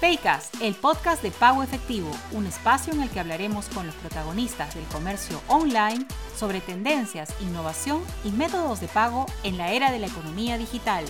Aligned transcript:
Paycast, 0.00 0.62
el 0.62 0.74
podcast 0.74 1.22
de 1.22 1.30
pago 1.30 1.62
efectivo, 1.62 2.10
un 2.32 2.46
espacio 2.46 2.94
en 2.94 3.02
el 3.02 3.10
que 3.10 3.20
hablaremos 3.20 3.66
con 3.66 3.84
los 3.84 3.94
protagonistas 3.96 4.74
del 4.74 4.84
comercio 4.84 5.42
online 5.46 6.06
sobre 6.34 6.62
tendencias, 6.62 7.34
innovación 7.42 8.00
y 8.24 8.30
métodos 8.30 8.80
de 8.80 8.88
pago 8.88 9.26
en 9.42 9.58
la 9.58 9.72
era 9.72 9.90
de 9.90 9.98
la 9.98 10.06
economía 10.06 10.56
digital. 10.56 11.04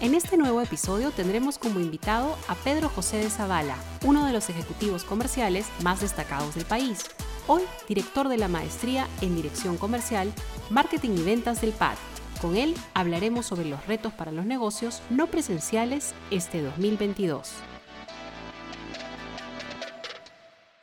En 0.00 0.14
este 0.14 0.36
nuevo 0.36 0.60
episodio 0.60 1.10
tendremos 1.10 1.58
como 1.58 1.80
invitado 1.80 2.38
a 2.46 2.54
Pedro 2.54 2.88
José 2.88 3.16
de 3.16 3.28
Zavala, 3.28 3.74
uno 4.04 4.24
de 4.24 4.32
los 4.32 4.48
ejecutivos 4.50 5.02
comerciales 5.02 5.66
más 5.82 6.00
destacados 6.00 6.54
del 6.54 6.64
país. 6.64 7.06
Hoy, 7.48 7.62
director 7.88 8.28
de 8.28 8.36
la 8.36 8.46
maestría 8.46 9.08
en 9.20 9.34
Dirección 9.34 9.76
Comercial, 9.76 10.32
Marketing 10.70 11.16
y 11.18 11.22
Ventas 11.24 11.60
del 11.60 11.72
PAD. 11.72 11.96
Con 12.40 12.54
él 12.54 12.76
hablaremos 12.94 13.46
sobre 13.46 13.64
los 13.64 13.84
retos 13.88 14.12
para 14.12 14.30
los 14.30 14.46
negocios 14.46 15.02
no 15.10 15.26
presenciales 15.26 16.14
este 16.30 16.62
2022. 16.62 17.50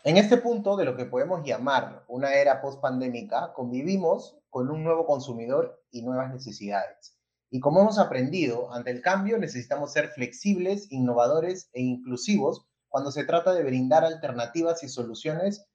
En 0.06 0.18
este 0.18 0.38
punto 0.38 0.76
de 0.76 0.86
lo 0.86 0.96
que 0.96 1.06
podemos 1.06 1.44
llamar 1.44 2.06
una 2.08 2.36
era 2.36 2.62
post-pandémica, 2.62 3.54
convivimos 3.54 4.38
con 4.52 4.70
un 4.70 4.84
nuevo 4.84 5.08
consumidor 5.08 5.84
y 5.90 6.04
nuevas 6.04 6.32
necesidades. 6.32 7.18
Y 7.50 7.60
como 7.60 7.82
hemos 7.82 7.98
aprendido, 7.98 8.72
ante 8.72 8.92
el 8.92 9.02
cambio 9.02 9.40
necesitamos 9.40 9.94
ser 9.94 10.10
flexibles, 10.10 10.92
innovadores 10.92 11.72
e 11.74 11.82
inclusivos 11.82 12.68
cuando 12.88 13.12
se 13.12 13.24
trata 13.24 13.56
de 13.56 13.64
brindar 13.64 14.06
alternativas 14.06 14.84
y 14.84 14.90
soluciones 14.90 15.66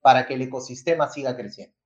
para 0.00 0.24
que 0.24 0.34
el 0.34 0.42
ecosistema 0.42 1.08
siga 1.08 1.36
creciendo. 1.36 1.76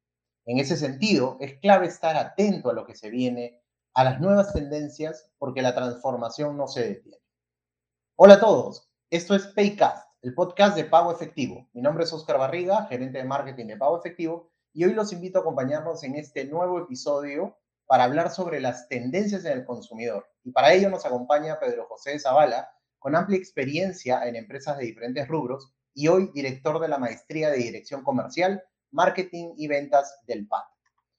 En 0.45 0.59
ese 0.59 0.77
sentido, 0.77 1.39
es 1.41 1.59
clave 1.59 1.87
estar 1.87 2.19
atento 2.19 2.69
a 2.69 2.75
lo 2.75 2.85
que 2.85 2.97
se 2.97 3.09
viene, 3.09 3.63
a 3.95 4.05
las 4.05 4.21
nuevas 4.21 4.53
tendencias, 4.53 5.31
porque 5.39 5.63
la 5.63 5.75
transformación 5.75 6.59
no 6.59 6.69
se 6.69 6.87
detiene. 6.87 7.17
Hola 8.17 8.35
a 8.35 8.41
todos, 8.41 8.91
esto 9.09 9.35
es 9.35 9.47
Paycast 9.47 10.14
el 10.25 10.33
podcast 10.33 10.75
de 10.75 10.85
Pago 10.85 11.13
Efectivo. 11.13 11.69
Mi 11.75 11.83
nombre 11.83 12.05
es 12.05 12.13
Oscar 12.15 12.39
Barriga, 12.39 12.87
gerente 12.87 13.19
de 13.19 13.25
marketing 13.25 13.67
de 13.67 13.77
Pago 13.77 13.99
Efectivo, 13.99 14.49
y 14.73 14.83
hoy 14.85 14.95
los 14.95 15.13
invito 15.13 15.37
a 15.37 15.43
acompañarnos 15.43 16.03
en 16.03 16.15
este 16.15 16.47
nuevo 16.47 16.79
episodio 16.79 17.59
para 17.85 18.05
hablar 18.05 18.31
sobre 18.31 18.59
las 18.59 18.89
tendencias 18.89 19.45
en 19.45 19.53
el 19.53 19.67
consumidor. 19.67 20.27
Y 20.43 20.51
para 20.51 20.73
ello 20.73 20.89
nos 20.89 21.05
acompaña 21.05 21.61
Pedro 21.61 21.85
José 21.91 22.19
Zavala, 22.19 22.71
con 22.99 23.15
amplia 23.15 23.37
experiencia 23.37 24.27
en 24.27 24.37
empresas 24.37 24.79
de 24.79 24.87
diferentes 24.87 25.29
rubros 25.29 25.75
y 25.93 26.09
hoy 26.09 26.31
director 26.33 26.81
de 26.81 26.89
la 26.89 26.97
maestría 26.97 27.51
de 27.51 27.59
Dirección 27.59 28.03
Comercial, 28.03 28.63
Marketing 28.93 29.53
y 29.59 29.69
Ventas 29.69 30.21
del 30.27 30.49
PAD. 30.49 30.63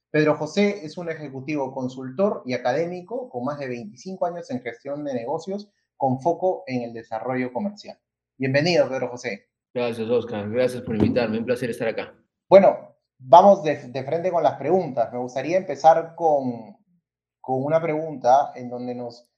Pedro 0.09 0.35
José 0.35 0.83
es 0.83 0.97
un 0.97 1.11
ejecutivo 1.11 1.71
consultor 1.71 2.41
y 2.43 2.53
académico 2.55 3.29
con 3.29 3.45
más 3.45 3.59
de 3.59 3.67
25 3.67 4.25
años 4.25 4.49
en 4.49 4.63
gestión 4.63 5.03
de 5.03 5.13
negocios 5.13 5.69
con 5.95 6.19
foco 6.21 6.63
en 6.65 6.81
el 6.81 6.93
desarrollo 6.93 7.53
comercial. 7.53 7.99
Bienvenido, 8.37 8.89
Pedro 8.89 9.07
José. 9.11 9.47
Gracias, 9.73 10.09
Oscar. 10.09 10.49
Gracias 10.49 10.83
por 10.83 10.93
invitarme. 10.95 11.37
Un 11.37 11.45
placer 11.45 11.69
estar 11.69 11.87
acá. 11.87 12.13
Bueno, 12.49 12.97
vamos 13.17 13.63
de, 13.63 13.77
frente 14.03 14.29
con 14.29 14.43
las 14.43 14.57
preguntas. 14.57 15.09
Me 15.13 15.19
gustaría 15.19 15.55
empezar 15.55 16.15
con, 16.15 16.75
con, 17.39 17.63
una 17.63 17.81
pregunta 17.81 18.51
en 18.55 18.69
donde 18.69 18.93
nos 18.93 19.29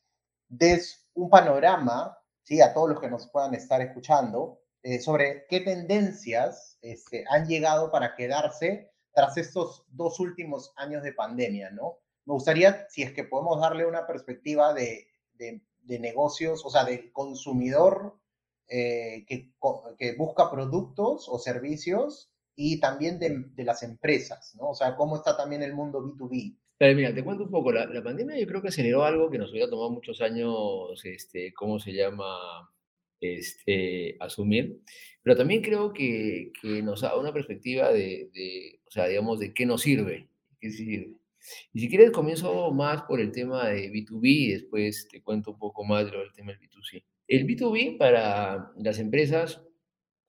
des 0.48 1.08
un 1.14 1.30
panorama, 1.30 2.18
¿sí? 2.42 2.60
a 2.60 2.74
todos 2.74 2.90
los 2.90 3.00
que 3.00 3.08
nos 3.08 3.28
puedan 3.28 3.54
estar 3.54 3.82
escuchando, 3.82 4.64
eh, 4.82 5.00
sobre 5.00 5.46
qué 5.48 5.60
tendencias 5.60 6.80
este, 6.82 7.24
han 7.30 7.46
llegado 7.46 7.92
para 7.92 8.16
quedarse 8.16 8.92
tras 9.14 9.38
estos 9.38 9.86
dos 9.90 10.20
últimos 10.20 10.74
años 10.76 11.04
de 11.04 11.14
pandemia, 11.14 11.70
¿no? 11.70 12.00
Me 12.26 12.34
gustaría, 12.34 12.88
si 12.90 13.04
es 13.04 13.14
que 13.14 13.24
podemos 13.24 13.62
darle 13.62 13.86
una 13.86 14.08
perspectiva 14.08 14.74
de, 14.74 15.08
de, 15.34 15.62
de 15.84 16.00
negocios, 16.00 16.66
o 16.66 16.72
sea, 16.72 16.84
del 16.84 17.12
consumidor 17.12 18.18
eh, 18.70 19.26
que, 19.28 19.52
que, 19.98 20.16
busca 20.16 20.52
productos 20.52 21.28
o 21.30 21.40
servicios 21.40 22.32
y 22.56 22.80
también 22.80 23.20
de, 23.20 23.46
de, 23.56 23.64
las 23.64 23.84
empresas, 23.84 24.56
¿no? 24.56 24.70
O 24.70 24.76
sea, 24.76 24.96
cómo 24.96 25.16
está 25.16 25.38
también 25.38 25.64
el 25.64 25.74
mundo 25.74 26.02
B2B. 26.02 26.58
mira, 26.96 27.14
te 27.14 27.24
cuento 27.24 27.44
un 27.44 27.52
poco, 27.52 27.72
la, 27.72 27.86
la, 27.86 28.04
pandemia 28.04 28.40
yo 28.40 28.48
creo 28.48 28.62
que 28.62 28.70
aceleró 28.70 29.04
algo 29.04 29.30
que 29.30 29.38
nos 29.38 29.52
hubiera 29.52 29.70
tomado 29.70 29.92
muchos 29.92 30.22
años, 30.22 31.00
este, 31.06 31.54
¿cómo 31.54 31.80
se 31.80 31.94
llama? 31.94 32.70
Este, 33.20 34.16
asumir, 34.20 34.82
pero 35.24 35.36
también 35.36 35.62
creo 35.62 35.92
que, 35.92 36.52
que 36.62 36.84
nos 36.84 37.02
da 37.02 37.18
una 37.18 37.34
perspectiva 37.34 37.92
de, 37.92 38.30
de, 38.34 38.80
o 38.88 38.92
sea, 38.92 39.08
digamos, 39.08 39.40
de 39.40 39.54
qué 39.54 39.66
nos 39.66 39.82
sirve, 39.82 40.30
qué 40.60 40.70
sirve. 40.72 41.16
Y 41.74 41.80
si 41.80 41.90
quieres, 41.90 42.12
comienzo 42.12 42.72
más 42.72 43.04
por 43.04 43.20
el 43.22 43.32
tema 43.32 43.70
de 43.70 43.92
B2B 43.92 44.20
y 44.24 44.52
después 44.52 45.08
te 45.10 45.22
cuento 45.22 45.52
un 45.52 45.60
poco 45.60 45.84
más 45.84 46.06
del 46.06 46.32
tema 46.34 46.52
del 46.52 46.62
B2C. 46.62 47.04
El 47.28 47.46
B2B 47.46 47.98
para 47.98 48.72
las 48.78 49.00
empresas 49.00 49.62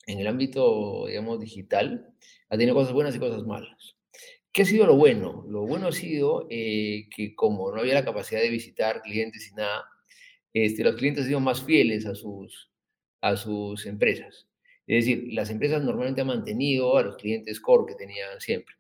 en 0.07 0.19
el 0.19 0.27
ámbito, 0.27 1.07
digamos, 1.07 1.39
digital, 1.39 2.13
ha 2.49 2.57
tenido 2.57 2.75
cosas 2.75 2.93
buenas 2.93 3.15
y 3.15 3.19
cosas 3.19 3.45
malas. 3.45 3.97
¿Qué 4.53 4.63
ha 4.63 4.65
sido 4.65 4.87
lo 4.87 4.97
bueno? 4.97 5.45
Lo 5.49 5.67
bueno 5.67 5.89
ha 5.89 5.93
sido 5.93 6.47
eh, 6.51 7.09
que 7.15 7.35
como 7.35 7.71
no 7.71 7.81
había 7.81 7.95
la 7.95 8.05
capacidad 8.05 8.41
de 8.41 8.49
visitar 8.49 9.03
clientes 9.03 9.51
y 9.51 9.55
nada, 9.55 9.85
este, 10.53 10.83
los 10.83 10.97
clientes 10.97 11.25
han 11.25 11.29
sido 11.29 11.41
más 11.41 11.63
fieles 11.63 12.07
a 12.07 12.15
sus, 12.15 12.71
a 13.21 13.37
sus 13.37 13.87
empresas. 13.87 14.49
Es 14.87 15.05
decir, 15.05 15.29
las 15.33 15.51
empresas 15.51 15.83
normalmente 15.85 16.23
han 16.23 16.29
mantenido 16.29 16.97
a 16.97 17.03
los 17.03 17.17
clientes 17.17 17.61
core 17.61 17.93
que 17.93 17.99
tenían 17.99 18.41
siempre. 18.41 18.75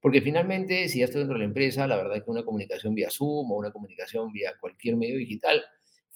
Porque 0.00 0.22
finalmente, 0.22 0.88
si 0.88 1.00
ya 1.00 1.06
estoy 1.06 1.20
dentro 1.20 1.34
de 1.34 1.40
la 1.40 1.46
empresa, 1.46 1.86
la 1.88 1.96
verdad 1.96 2.18
es 2.18 2.22
que 2.22 2.30
una 2.30 2.44
comunicación 2.44 2.94
vía 2.94 3.10
Zoom 3.10 3.50
o 3.50 3.56
una 3.56 3.72
comunicación 3.72 4.32
vía 4.32 4.54
cualquier 4.60 4.96
medio 4.96 5.16
digital 5.16 5.62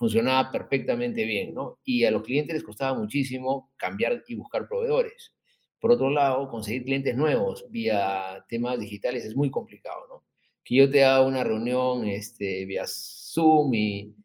funcionaba 0.02 0.50
perfectamente 0.50 1.24
bien, 1.24 1.54
¿no? 1.54 1.78
Y 1.84 2.02
a 2.02 2.10
los 2.10 2.24
clientes 2.24 2.54
les 2.54 2.64
costaba 2.64 2.98
muchísimo 2.98 3.70
cambiar 3.76 4.24
y 4.26 4.34
buscar 4.34 4.66
proveedores. 4.66 5.32
Por 5.78 5.92
otro 5.92 6.10
lado, 6.10 6.48
conseguir 6.48 6.82
clientes 6.82 7.14
nuevos 7.14 7.66
vía 7.70 8.44
temas 8.48 8.80
digitales 8.80 9.24
es 9.24 9.36
muy 9.36 9.48
complicado, 9.48 10.08
¿no? 10.08 10.24
Que 10.64 10.74
yo 10.74 10.90
te 10.90 11.04
haga 11.04 11.24
una 11.24 11.44
reunión 11.44 12.04
este, 12.04 12.64
vía 12.64 12.82
Zoom 12.84 13.74
y, 13.74 14.16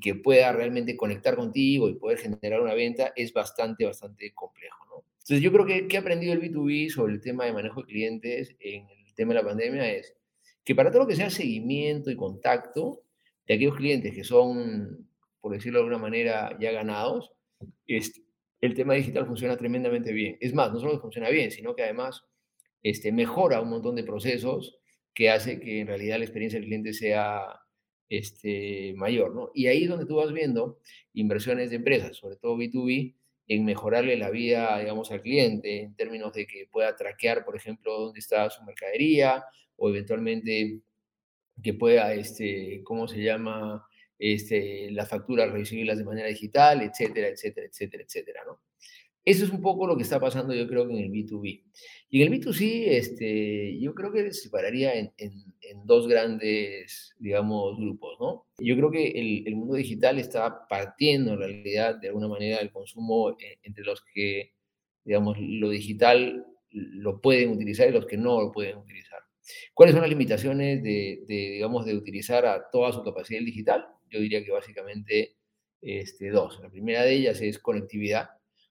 que 0.00 0.14
pueda 0.14 0.52
realmente 0.52 0.96
conectar 0.96 1.34
contigo 1.34 1.88
y 1.88 1.96
poder 1.96 2.18
generar 2.18 2.60
una 2.60 2.74
venta 2.74 3.12
es 3.16 3.32
bastante, 3.32 3.84
bastante 3.84 4.32
complejo, 4.34 4.86
¿no? 4.86 5.04
Entonces, 5.14 5.40
yo 5.40 5.50
creo 5.50 5.66
que, 5.66 5.88
que 5.88 5.96
he 5.96 5.98
aprendido 5.98 6.32
el 6.32 6.42
B2B 6.42 6.90
sobre 6.90 7.14
el 7.14 7.20
tema 7.20 7.44
de 7.44 7.54
manejo 7.54 7.80
de 7.80 7.88
clientes 7.88 8.54
en 8.60 8.86
el 8.88 9.14
tema 9.16 9.34
de 9.34 9.40
la 9.40 9.48
pandemia 9.48 9.90
es 9.90 10.14
que 10.62 10.76
para 10.76 10.92
todo 10.92 11.02
lo 11.02 11.08
que 11.08 11.16
sea 11.16 11.28
seguimiento 11.28 12.08
y 12.12 12.16
contacto 12.16 13.02
de 13.48 13.54
aquellos 13.54 13.74
clientes 13.74 14.14
que 14.14 14.22
son 14.22 15.08
por 15.44 15.52
decirlo 15.52 15.78
de 15.78 15.82
alguna 15.82 15.98
manera, 15.98 16.56
ya 16.58 16.72
ganados, 16.72 17.30
este, 17.86 18.22
el 18.62 18.72
tema 18.72 18.94
digital 18.94 19.26
funciona 19.26 19.58
tremendamente 19.58 20.10
bien. 20.10 20.38
Es 20.40 20.54
más, 20.54 20.72
no 20.72 20.80
solo 20.80 20.98
funciona 20.98 21.28
bien, 21.28 21.50
sino 21.50 21.76
que 21.76 21.82
además 21.82 22.24
este, 22.82 23.12
mejora 23.12 23.60
un 23.60 23.68
montón 23.68 23.94
de 23.94 24.04
procesos 24.04 24.78
que 25.12 25.28
hace 25.28 25.60
que 25.60 25.80
en 25.80 25.86
realidad 25.86 26.16
la 26.16 26.24
experiencia 26.24 26.58
del 26.58 26.64
cliente 26.68 26.94
sea 26.94 27.60
este, 28.08 28.94
mayor. 28.96 29.34
¿no? 29.34 29.50
Y 29.52 29.66
ahí 29.66 29.82
es 29.82 29.90
donde 29.90 30.06
tú 30.06 30.16
vas 30.16 30.32
viendo 30.32 30.78
inversiones 31.12 31.68
de 31.68 31.76
empresas, 31.76 32.16
sobre 32.16 32.36
todo 32.36 32.56
B2B, 32.56 33.14
en 33.46 33.66
mejorarle 33.66 34.16
la 34.16 34.30
vida, 34.30 34.78
digamos, 34.78 35.10
al 35.10 35.20
cliente, 35.20 35.82
en 35.82 35.94
términos 35.94 36.32
de 36.32 36.46
que 36.46 36.68
pueda 36.72 36.96
traquear, 36.96 37.44
por 37.44 37.54
ejemplo, 37.54 37.92
dónde 38.00 38.20
está 38.20 38.48
su 38.48 38.64
mercadería, 38.64 39.44
o 39.76 39.90
eventualmente 39.90 40.80
que 41.62 41.74
pueda, 41.74 42.14
este, 42.14 42.80
¿cómo 42.82 43.06
se 43.06 43.22
llama?, 43.22 43.86
este, 44.18 44.90
las 44.90 45.08
facturas 45.08 45.50
recibirlas 45.50 45.98
de 45.98 46.04
manera 46.04 46.28
digital, 46.28 46.82
etcétera, 46.82 47.28
etcétera, 47.28 47.66
etcétera, 47.66 48.02
etcétera, 48.04 48.40
¿no? 48.46 48.60
Eso 49.24 49.46
es 49.46 49.50
un 49.50 49.62
poco 49.62 49.86
lo 49.86 49.96
que 49.96 50.02
está 50.02 50.20
pasando 50.20 50.52
yo 50.52 50.68
creo 50.68 50.88
en 50.90 50.98
el 50.98 51.10
B2B. 51.10 51.62
Y 52.10 52.22
en 52.22 52.32
el 52.32 52.40
B2C, 52.40 52.88
este, 52.88 53.80
yo 53.80 53.94
creo 53.94 54.12
que 54.12 54.30
se 54.32 54.42
separaría 54.42 54.94
en, 54.94 55.14
en, 55.16 55.86
dos 55.86 56.06
grandes, 56.06 57.14
digamos, 57.18 57.78
grupos, 57.78 58.18
¿no? 58.20 58.46
Yo 58.58 58.76
creo 58.76 58.90
que 58.90 59.08
el, 59.08 59.46
el, 59.46 59.56
mundo 59.56 59.74
digital 59.74 60.18
está 60.18 60.68
partiendo 60.68 61.32
en 61.32 61.38
realidad 61.38 61.96
de 61.96 62.08
alguna 62.08 62.28
manera 62.28 62.58
el 62.58 62.70
consumo 62.70 63.30
eh, 63.30 63.58
entre 63.62 63.84
los 63.84 64.02
que, 64.12 64.52
digamos, 65.04 65.38
lo 65.40 65.70
digital 65.70 66.46
lo 66.70 67.20
pueden 67.20 67.50
utilizar 67.50 67.88
y 67.88 67.92
los 67.92 68.06
que 68.06 68.18
no 68.18 68.40
lo 68.40 68.52
pueden 68.52 68.76
utilizar. 68.76 69.20
¿Cuáles 69.72 69.94
son 69.94 70.02
las 70.02 70.10
limitaciones 70.10 70.82
de, 70.82 71.24
de 71.26 71.50
digamos, 71.52 71.86
de 71.86 71.94
utilizar 71.94 72.46
a 72.46 72.70
toda 72.70 72.92
su 72.92 73.02
capacidad 73.02 73.40
digital? 73.40 73.86
Yo 74.14 74.20
diría 74.20 74.44
que 74.44 74.52
básicamente 74.52 75.36
este, 75.80 76.30
dos. 76.30 76.60
La 76.60 76.70
primera 76.70 77.02
de 77.02 77.14
ellas 77.14 77.40
es 77.40 77.58
conectividad. 77.58 78.30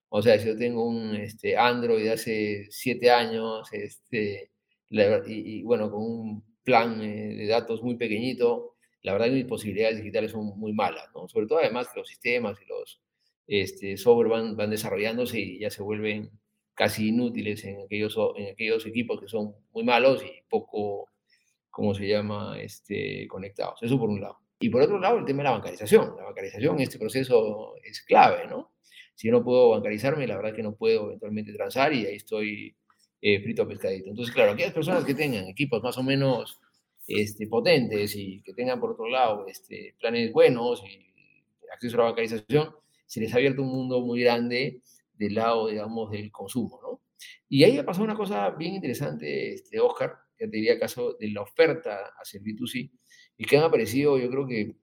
O 0.10 0.22
sea, 0.22 0.38
si 0.40 0.48
yo 0.48 0.58
tengo 0.58 0.86
un 0.86 1.16
este, 1.16 1.58
Android 1.58 2.08
hace 2.08 2.68
siete 2.70 3.12
años 3.12 3.68
este, 3.72 4.52
y, 5.28 5.64
bueno, 5.64 5.90
con 5.92 6.02
un 6.04 6.44
plan 6.64 7.02
eh, 7.02 7.36
de 7.36 7.48
datos 7.48 7.82
muy 7.84 7.96
pequeñito, 7.96 8.76
la 9.02 9.14
verdad 9.14 9.28
que 9.28 9.34
mis 9.34 9.46
posibilidades 9.46 9.98
digitales 9.98 10.32
son 10.32 10.58
muy 10.58 10.72
malas, 10.74 11.10
¿no? 11.14 11.28
Sobre 11.28 11.48
todo 11.48 11.60
además 11.60 11.90
que 11.90 12.00
los 12.00 12.08
sistemas 12.08 12.58
y 12.62 12.66
los 12.66 13.02
este, 13.48 13.98
software 13.98 14.30
van, 14.30 14.56
van 14.56 14.70
desarrollándose 14.70 15.40
y 15.40 15.60
ya 15.60 15.70
se 15.70 15.84
vuelven 15.84 16.32
casi 16.74 17.10
inútiles 17.10 17.64
en 17.66 17.82
aquellos, 17.82 18.18
en 18.38 18.52
aquellos 18.54 18.86
equipos 18.86 19.20
que 19.20 19.28
son 19.28 19.56
muy 19.74 19.84
malos 19.84 20.24
y 20.24 20.44
poco, 20.50 21.10
¿cómo 21.70 21.94
se 21.94 22.08
llama?, 22.08 22.60
este, 22.60 23.28
conectados. 23.28 23.82
Eso 23.82 24.00
por 24.00 24.10
un 24.10 24.22
lado. 24.22 24.43
Y 24.64 24.70
por 24.70 24.82
otro 24.82 24.98
lado, 24.98 25.18
el 25.18 25.26
tema 25.26 25.40
de 25.40 25.44
la 25.44 25.52
bancarización. 25.52 26.16
La 26.16 26.24
bancarización 26.24 26.78
en 26.78 26.84
este 26.84 26.98
proceso 26.98 27.76
es 27.84 28.02
clave, 28.02 28.48
¿no? 28.48 28.72
Si 29.14 29.28
yo 29.28 29.34
no 29.34 29.44
puedo 29.44 29.72
bancarizarme, 29.72 30.26
la 30.26 30.38
verdad 30.38 30.56
que 30.56 30.64
no 30.64 30.74
puedo 30.74 31.08
eventualmente 31.08 31.52
transar 31.52 31.92
y 31.92 32.06
ahí 32.06 32.16
estoy 32.16 32.74
eh, 33.20 33.42
frito 33.42 33.68
pescadito. 33.68 34.10
Entonces, 34.10 34.34
claro, 34.34 34.54
aquellas 34.54 34.72
personas 34.72 35.04
que 35.04 35.16
tengan 35.16 35.48
equipos 35.48 35.84
más 35.84 35.98
o 35.98 36.04
menos 36.04 36.62
este, 37.06 37.46
potentes 37.48 38.16
y 38.16 38.42
que 38.42 38.54
tengan, 38.54 38.80
por 38.80 38.92
otro 38.92 39.10
lado, 39.10 39.46
este, 39.50 39.96
planes 40.00 40.32
buenos 40.32 40.82
y 40.86 41.14
acceso 41.74 41.98
a 41.98 42.00
la 42.00 42.06
bancarización, 42.06 42.74
se 43.06 43.20
les 43.20 43.34
ha 43.34 43.40
abierto 43.40 43.64
un 43.64 43.70
mundo 43.70 44.00
muy 44.00 44.22
grande 44.22 44.80
del 45.14 45.36
lado, 45.36 45.68
digamos, 45.68 46.10
del 46.10 46.32
consumo, 46.32 46.80
¿no? 46.82 47.02
Y 47.50 47.66
ahí 47.66 47.78
ha 47.80 47.86
pasado 47.86 48.06
una 48.06 48.16
cosa 48.16 48.50
bien 48.52 48.76
interesante, 48.76 49.56
este, 49.56 49.82
Oscar, 49.82 50.16
que 50.38 50.48
te 50.48 50.56
diría 50.56 50.80
caso 50.80 51.18
de 51.20 51.32
la 51.32 51.42
oferta 51.42 52.14
hacia 52.18 52.38
el 52.38 52.46
B2C, 52.46 52.90
y 53.38 53.46
que 53.46 53.58
han 53.58 53.64
aparecido, 53.64 54.18
yo 54.18 54.30
creo 54.30 54.48
que 54.48 54.76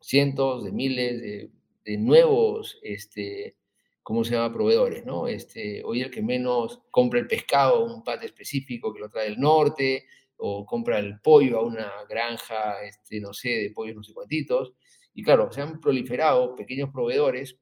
cientos 0.00 0.64
de 0.64 0.72
miles 0.72 1.20
de, 1.20 1.50
nuevos, 1.98 2.78
este, 2.82 3.56
¿cómo 4.02 4.22
se 4.22 4.34
llama? 4.34 4.52
Proveedores, 4.52 5.06
¿no? 5.06 5.26
Este, 5.26 5.82
hoy 5.84 6.02
el 6.02 6.10
que 6.10 6.20
menos 6.20 6.82
compra 6.90 7.18
el 7.18 7.26
pescado 7.26 7.84
un 7.84 8.04
pate 8.04 8.26
específico 8.26 8.92
que 8.92 9.00
lo 9.00 9.08
trae 9.08 9.30
del 9.30 9.40
norte, 9.40 10.04
o 10.38 10.64
compra 10.64 10.98
el 10.98 11.20
pollo 11.20 11.58
a 11.58 11.64
una 11.64 11.90
granja, 12.08 12.82
este, 12.84 13.20
no 13.20 13.32
sé, 13.32 13.48
de 13.50 13.70
pollos 13.70 13.96
no 13.96 14.02
sé 14.02 14.12
cuantitos. 14.12 14.72
Y 15.14 15.22
claro, 15.22 15.50
se 15.50 15.60
han 15.60 15.80
proliferado 15.80 16.54
pequeños 16.54 16.90
proveedores 16.90 17.58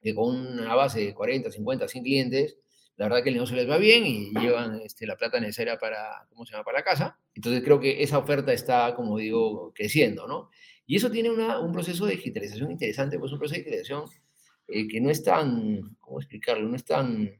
que 0.00 0.14
con 0.14 0.36
una 0.36 0.74
base 0.74 1.00
de 1.00 1.14
40, 1.14 1.50
50, 1.50 1.88
100 1.88 2.04
clientes, 2.04 2.58
la 2.96 3.06
verdad 3.06 3.22
que 3.22 3.30
el 3.30 3.34
negocio 3.34 3.56
les 3.56 3.68
va 3.68 3.76
bien 3.76 4.06
y 4.06 4.30
llevan 4.38 4.80
este, 4.80 5.06
la 5.06 5.16
plata 5.16 5.40
necesaria 5.40 5.78
para, 5.78 6.26
¿cómo 6.28 6.46
se 6.46 6.52
llama?, 6.52 6.64
para 6.64 6.78
la 6.78 6.84
casa. 6.84 7.18
Entonces 7.36 7.62
creo 7.62 7.78
que 7.78 8.02
esa 8.02 8.18
oferta 8.18 8.52
está, 8.52 8.94
como 8.96 9.18
digo, 9.18 9.72
creciendo, 9.74 10.26
¿no? 10.26 10.50
Y 10.86 10.96
eso 10.96 11.10
tiene 11.10 11.30
un 11.30 11.72
proceso 11.72 12.06
de 12.06 12.12
digitalización 12.12 12.70
interesante, 12.70 13.18
pues 13.18 13.30
un 13.32 13.38
proceso 13.38 13.58
de 13.58 13.64
digitalización 13.64 14.04
eh, 14.68 14.88
que 14.88 15.00
no 15.00 15.10
es 15.10 15.22
tan, 15.22 15.96
¿cómo 16.00 16.18
explicarlo? 16.18 16.66
No 16.66 16.76
es 16.76 16.84
tan, 16.84 17.30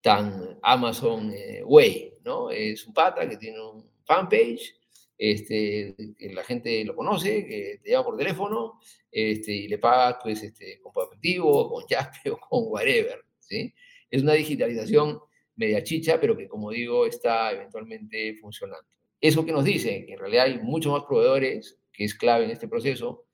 tan 0.00 0.58
Amazon 0.62 1.32
eh, 1.32 1.62
Way, 1.64 2.14
¿no? 2.24 2.50
Es 2.50 2.86
un 2.86 2.92
pata 2.92 3.28
que 3.28 3.36
tiene 3.36 3.60
un 3.60 3.88
fanpage, 4.04 4.74
este, 5.16 5.94
que 6.18 6.32
la 6.32 6.42
gente 6.42 6.84
lo 6.84 6.96
conoce, 6.96 7.46
que 7.46 7.80
te 7.84 7.90
llama 7.90 8.06
por 8.06 8.16
teléfono 8.16 8.80
este, 9.12 9.52
y 9.52 9.68
le 9.68 9.78
pagas 9.78 10.16
pues, 10.20 10.42
este, 10.42 10.80
con 10.80 10.92
efectivo, 11.06 11.70
con 11.70 11.84
Jaspe 11.86 12.30
o 12.32 12.38
con 12.38 12.64
whatever, 12.66 13.24
¿sí? 13.38 13.72
Es 14.10 14.22
una 14.22 14.32
digitalización 14.32 15.20
media 15.54 15.84
chicha, 15.84 16.20
pero 16.20 16.36
que 16.36 16.48
como 16.48 16.72
digo, 16.72 17.06
está 17.06 17.52
eventualmente 17.52 18.34
funcionando. 18.40 18.93
Eso 19.24 19.46
que 19.46 19.52
nos 19.52 19.64
dice, 19.64 20.04
que 20.04 20.12
en 20.12 20.18
realidad 20.18 20.44
hay 20.44 20.58
muchos 20.58 20.92
más 20.92 21.04
proveedores, 21.04 21.80
que 21.90 22.04
es 22.04 22.14
clave 22.14 22.44
en 22.44 22.50
este 22.50 22.68
proceso, 22.68 23.24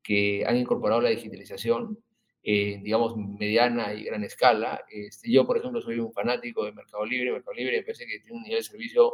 que 0.00 0.44
han 0.46 0.56
incorporado 0.56 1.00
la 1.00 1.08
digitalización, 1.08 1.98
eh, 2.44 2.78
digamos, 2.80 3.16
mediana 3.16 3.92
y 3.92 4.04
gran 4.04 4.22
escala. 4.22 4.84
Este, 4.88 5.28
yo, 5.28 5.44
por 5.44 5.58
ejemplo, 5.58 5.80
soy 5.80 5.98
un 5.98 6.12
fanático 6.12 6.64
de 6.64 6.70
Mercado 6.70 7.04
Libre. 7.04 7.32
Mercado 7.32 7.54
Libre 7.54 7.78
me 7.78 7.82
parece 7.82 8.06
que 8.06 8.20
tiene 8.20 8.36
un 8.36 8.44
nivel 8.44 8.60
de 8.60 8.62
servicio 8.62 9.12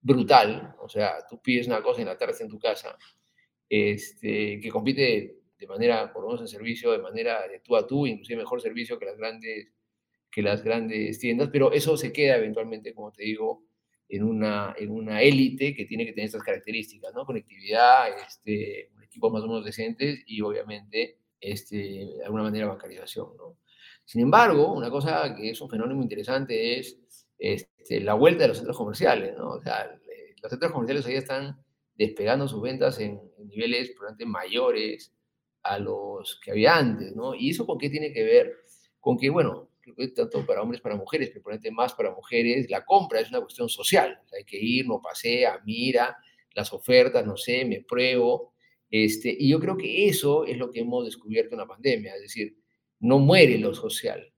brutal. 0.00 0.74
O 0.80 0.88
sea, 0.88 1.18
tú 1.30 1.40
pides 1.40 1.68
una 1.68 1.80
cosa 1.80 2.02
y 2.02 2.04
la 2.04 2.18
tarde 2.18 2.34
en 2.40 2.48
tu 2.48 2.58
casa, 2.58 2.98
este, 3.68 4.58
que 4.58 4.68
compite 4.70 5.36
de 5.56 5.66
manera, 5.68 6.12
por 6.12 6.22
lo 6.22 6.30
menos 6.30 6.40
en 6.40 6.48
servicio, 6.48 6.90
de 6.90 6.98
manera 6.98 7.46
de 7.46 7.60
tú 7.60 7.76
a 7.76 7.86
tú, 7.86 8.08
inclusive 8.08 8.40
mejor 8.40 8.60
servicio 8.60 8.98
que 8.98 9.06
las 9.06 9.16
grandes 9.16 9.68
que 10.32 10.42
las 10.42 10.64
grandes 10.64 11.20
tiendas, 11.20 11.48
pero 11.52 11.70
eso 11.70 11.96
se 11.96 12.12
queda 12.12 12.36
eventualmente, 12.38 12.92
como 12.92 13.12
te 13.12 13.22
digo, 13.22 13.65
en 14.08 14.22
una, 14.22 14.74
en 14.78 14.90
una 14.90 15.22
élite 15.22 15.74
que 15.74 15.84
tiene 15.84 16.04
que 16.06 16.12
tener 16.12 16.26
estas 16.26 16.42
características, 16.42 17.12
¿no? 17.14 17.24
Conectividad, 17.24 18.08
este, 18.26 18.90
equipos 19.02 19.32
más 19.32 19.42
o 19.42 19.48
menos 19.48 19.64
decentes 19.64 20.22
y 20.26 20.40
obviamente, 20.40 21.18
este, 21.40 21.76
de 21.76 22.24
alguna 22.24 22.44
manera, 22.44 22.66
bancarización, 22.66 23.36
¿no? 23.36 23.58
Sin 24.04 24.22
embargo, 24.22 24.72
una 24.72 24.88
cosa 24.88 25.34
que 25.34 25.50
es 25.50 25.60
un 25.60 25.68
fenómeno 25.68 26.00
interesante 26.00 26.78
es 26.78 26.96
este, 27.38 28.00
la 28.00 28.14
vuelta 28.14 28.42
de 28.42 28.48
los 28.48 28.58
centros 28.58 28.76
comerciales, 28.76 29.36
¿no? 29.36 29.50
O 29.50 29.60
sea, 29.60 29.90
los 30.42 30.50
centros 30.50 30.72
comerciales 30.72 31.06
hoy 31.06 31.14
están 31.14 31.58
despegando 31.96 32.46
sus 32.46 32.62
ventas 32.62 33.00
en, 33.00 33.20
niveles 33.48 33.90
probablemente 33.90 34.26
mayores 34.26 35.12
a 35.62 35.78
los 35.78 36.38
que 36.42 36.50
había 36.50 36.76
antes, 36.76 37.14
¿no? 37.14 37.34
¿Y 37.34 37.50
eso 37.50 37.66
con 37.66 37.78
qué 37.78 37.88
tiene 37.88 38.12
que 38.12 38.24
ver? 38.24 38.54
Con 39.00 39.16
que, 39.16 39.30
bueno, 39.30 39.70
tanto 40.14 40.44
para 40.44 40.62
hombres 40.62 40.80
para 40.80 40.96
mujeres, 40.96 41.30
pero 41.30 41.42
probablemente 41.42 41.70
más 41.70 41.94
para 41.94 42.14
mujeres, 42.14 42.70
la 42.70 42.84
compra 42.84 43.20
es 43.20 43.28
una 43.30 43.40
cuestión 43.40 43.68
social. 43.68 44.18
hay 44.36 44.44
que 44.44 44.58
ir, 44.58 44.86
no 44.86 45.00
pasea, 45.00 45.60
mira 45.64 46.16
las 46.56 46.72
ofertas, 46.72 47.24
no 47.24 47.36
sé, 47.36 47.64
me 47.64 47.82
pruebo. 47.82 48.54
Este, 48.90 49.34
y 49.38 49.50
yo 49.50 49.60
creo 49.60 49.76
que 49.76 50.08
eso 50.08 50.44
es 50.44 50.56
lo 50.56 50.70
que 50.70 50.80
hemos 50.80 51.04
descubierto 51.04 51.54
en 51.54 51.60
la 51.60 51.66
pandemia, 51.66 52.14
es 52.14 52.22
decir, 52.22 52.56
no 53.00 53.18
muere 53.18 53.58
lo 53.58 53.74
social. 53.74 54.32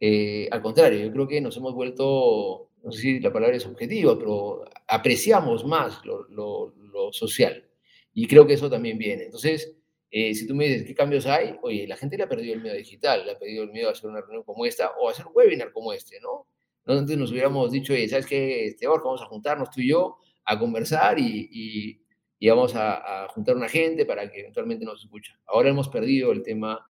Eh, 0.00 0.48
al 0.50 0.60
contrario, 0.60 0.98
yo 1.00 1.12
creo 1.12 1.28
que 1.28 1.40
nos 1.40 1.56
hemos 1.56 1.74
vuelto, 1.74 2.70
no 2.82 2.92
sé 2.92 3.00
si 3.00 3.20
la 3.20 3.32
palabra 3.32 3.56
es 3.56 3.66
objetiva, 3.66 4.18
pero 4.18 4.64
apreciamos 4.88 5.64
más 5.64 6.04
lo, 6.04 6.24
lo, 6.28 6.74
lo 6.76 7.12
social. 7.12 7.68
Y 8.12 8.26
creo 8.26 8.46
que 8.46 8.54
eso 8.54 8.68
también 8.68 8.98
viene. 8.98 9.24
Entonces, 9.24 9.76
eh, 10.16 10.32
si 10.32 10.46
tú 10.46 10.54
me 10.54 10.66
dices 10.66 10.84
qué 10.86 10.94
cambios 10.94 11.26
hay, 11.26 11.56
oye, 11.62 11.88
la 11.88 11.96
gente 11.96 12.16
le 12.16 12.22
ha 12.22 12.28
perdido 12.28 12.54
el 12.54 12.62
miedo 12.62 12.76
digital, 12.76 13.26
le 13.26 13.32
ha 13.32 13.36
perdido 13.36 13.64
el 13.64 13.72
miedo 13.72 13.88
a 13.88 13.92
hacer 13.92 14.08
una 14.08 14.20
reunión 14.20 14.44
como 14.44 14.64
esta 14.64 14.92
o 14.92 15.08
a 15.08 15.10
hacer 15.10 15.26
un 15.26 15.32
webinar 15.34 15.72
como 15.72 15.92
este, 15.92 16.20
¿no? 16.20 16.46
Antes 16.86 17.18
nos 17.18 17.32
hubiéramos 17.32 17.72
dicho, 17.72 17.94
oye, 17.94 18.08
¿sabes 18.08 18.24
qué, 18.24 18.66
este, 18.66 18.86
vamos 18.86 19.20
a 19.20 19.26
juntarnos 19.26 19.70
tú 19.70 19.80
y 19.80 19.88
yo 19.88 20.18
a 20.44 20.56
conversar 20.56 21.18
y, 21.18 21.98
y, 22.38 22.48
vamos 22.48 22.76
a, 22.76 23.26
juntar 23.30 23.56
una 23.56 23.68
gente 23.68 24.06
para 24.06 24.30
que 24.30 24.42
eventualmente 24.42 24.84
nos 24.84 25.02
escuche. 25.02 25.32
Ahora 25.46 25.70
hemos 25.70 25.88
perdido 25.88 26.30
el 26.30 26.44
tema 26.44 26.88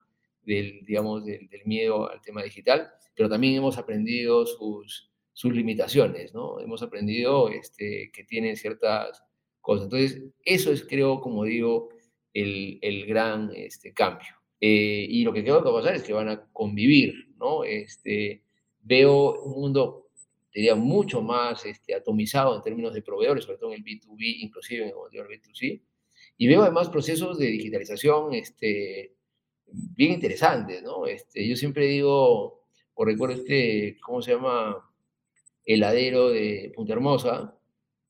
del, 0.43 0.85
digamos, 0.85 1.25
del, 1.25 1.49
miedo 1.65 2.11
al 2.11 2.21
tema 2.21 2.43
digital, 2.43 2.87
pero 3.15 3.29
también 3.29 3.55
hemos 3.55 3.79
aprendido 3.79 4.45
sus, 4.45 5.11
sus 5.33 5.55
limitaciones, 5.55 6.35
¿no? 6.35 6.59
Hemos 6.59 6.83
aprendido 6.83 7.49
este, 7.49 8.11
que 8.13 8.25
tienen 8.25 8.57
ciertas 8.57 9.23
cosas. 9.59 9.85
Entonces, 9.85 10.21
eso 10.45 10.71
es, 10.71 10.85
creo, 10.85 11.19
como 11.19 11.45
digo, 11.45 11.89
el, 12.81 13.05
gran 13.05 13.51
este, 13.55 13.93
cambio. 13.93 14.27
Eh, 14.59 15.05
y 15.09 15.23
lo 15.23 15.33
que 15.33 15.43
creo 15.43 15.59
que 15.61 15.69
va 15.69 15.79
a 15.79 15.81
pasar 15.81 15.95
es 15.95 16.03
que 16.03 16.13
van 16.13 16.29
a 16.29 16.45
convivir, 16.51 17.29
¿no? 17.37 17.63
Este, 17.63 18.43
veo 18.81 19.41
un 19.41 19.61
mundo, 19.61 20.09
diría, 20.53 20.75
mucho 20.75 21.21
más 21.21 21.65
este, 21.65 21.95
atomizado 21.95 22.55
en 22.55 22.63
términos 22.63 22.93
de 22.93 23.01
proveedores, 23.01 23.45
sobre 23.45 23.57
todo 23.57 23.73
en 23.73 23.77
el 23.77 23.83
B2B, 23.83 24.37
inclusive 24.39 24.83
en 24.85 25.19
el 25.19 25.27
B2C, 25.27 25.81
y 26.37 26.47
veo 26.47 26.61
además 26.61 26.89
procesos 26.89 27.37
de 27.37 27.47
digitalización 27.47 28.33
este, 28.33 29.13
bien 29.65 30.13
interesantes, 30.13 30.83
¿no? 30.83 31.05
Este, 31.05 31.47
yo 31.47 31.55
siempre 31.55 31.85
digo, 31.87 32.63
o 32.93 33.05
recuerdo 33.05 33.35
este, 33.35 33.97
¿cómo 34.01 34.21
se 34.21 34.33
llama? 34.33 34.83
Heladero 35.65 36.29
de 36.29 36.71
Punta 36.73 36.93
Hermosa, 36.93 37.53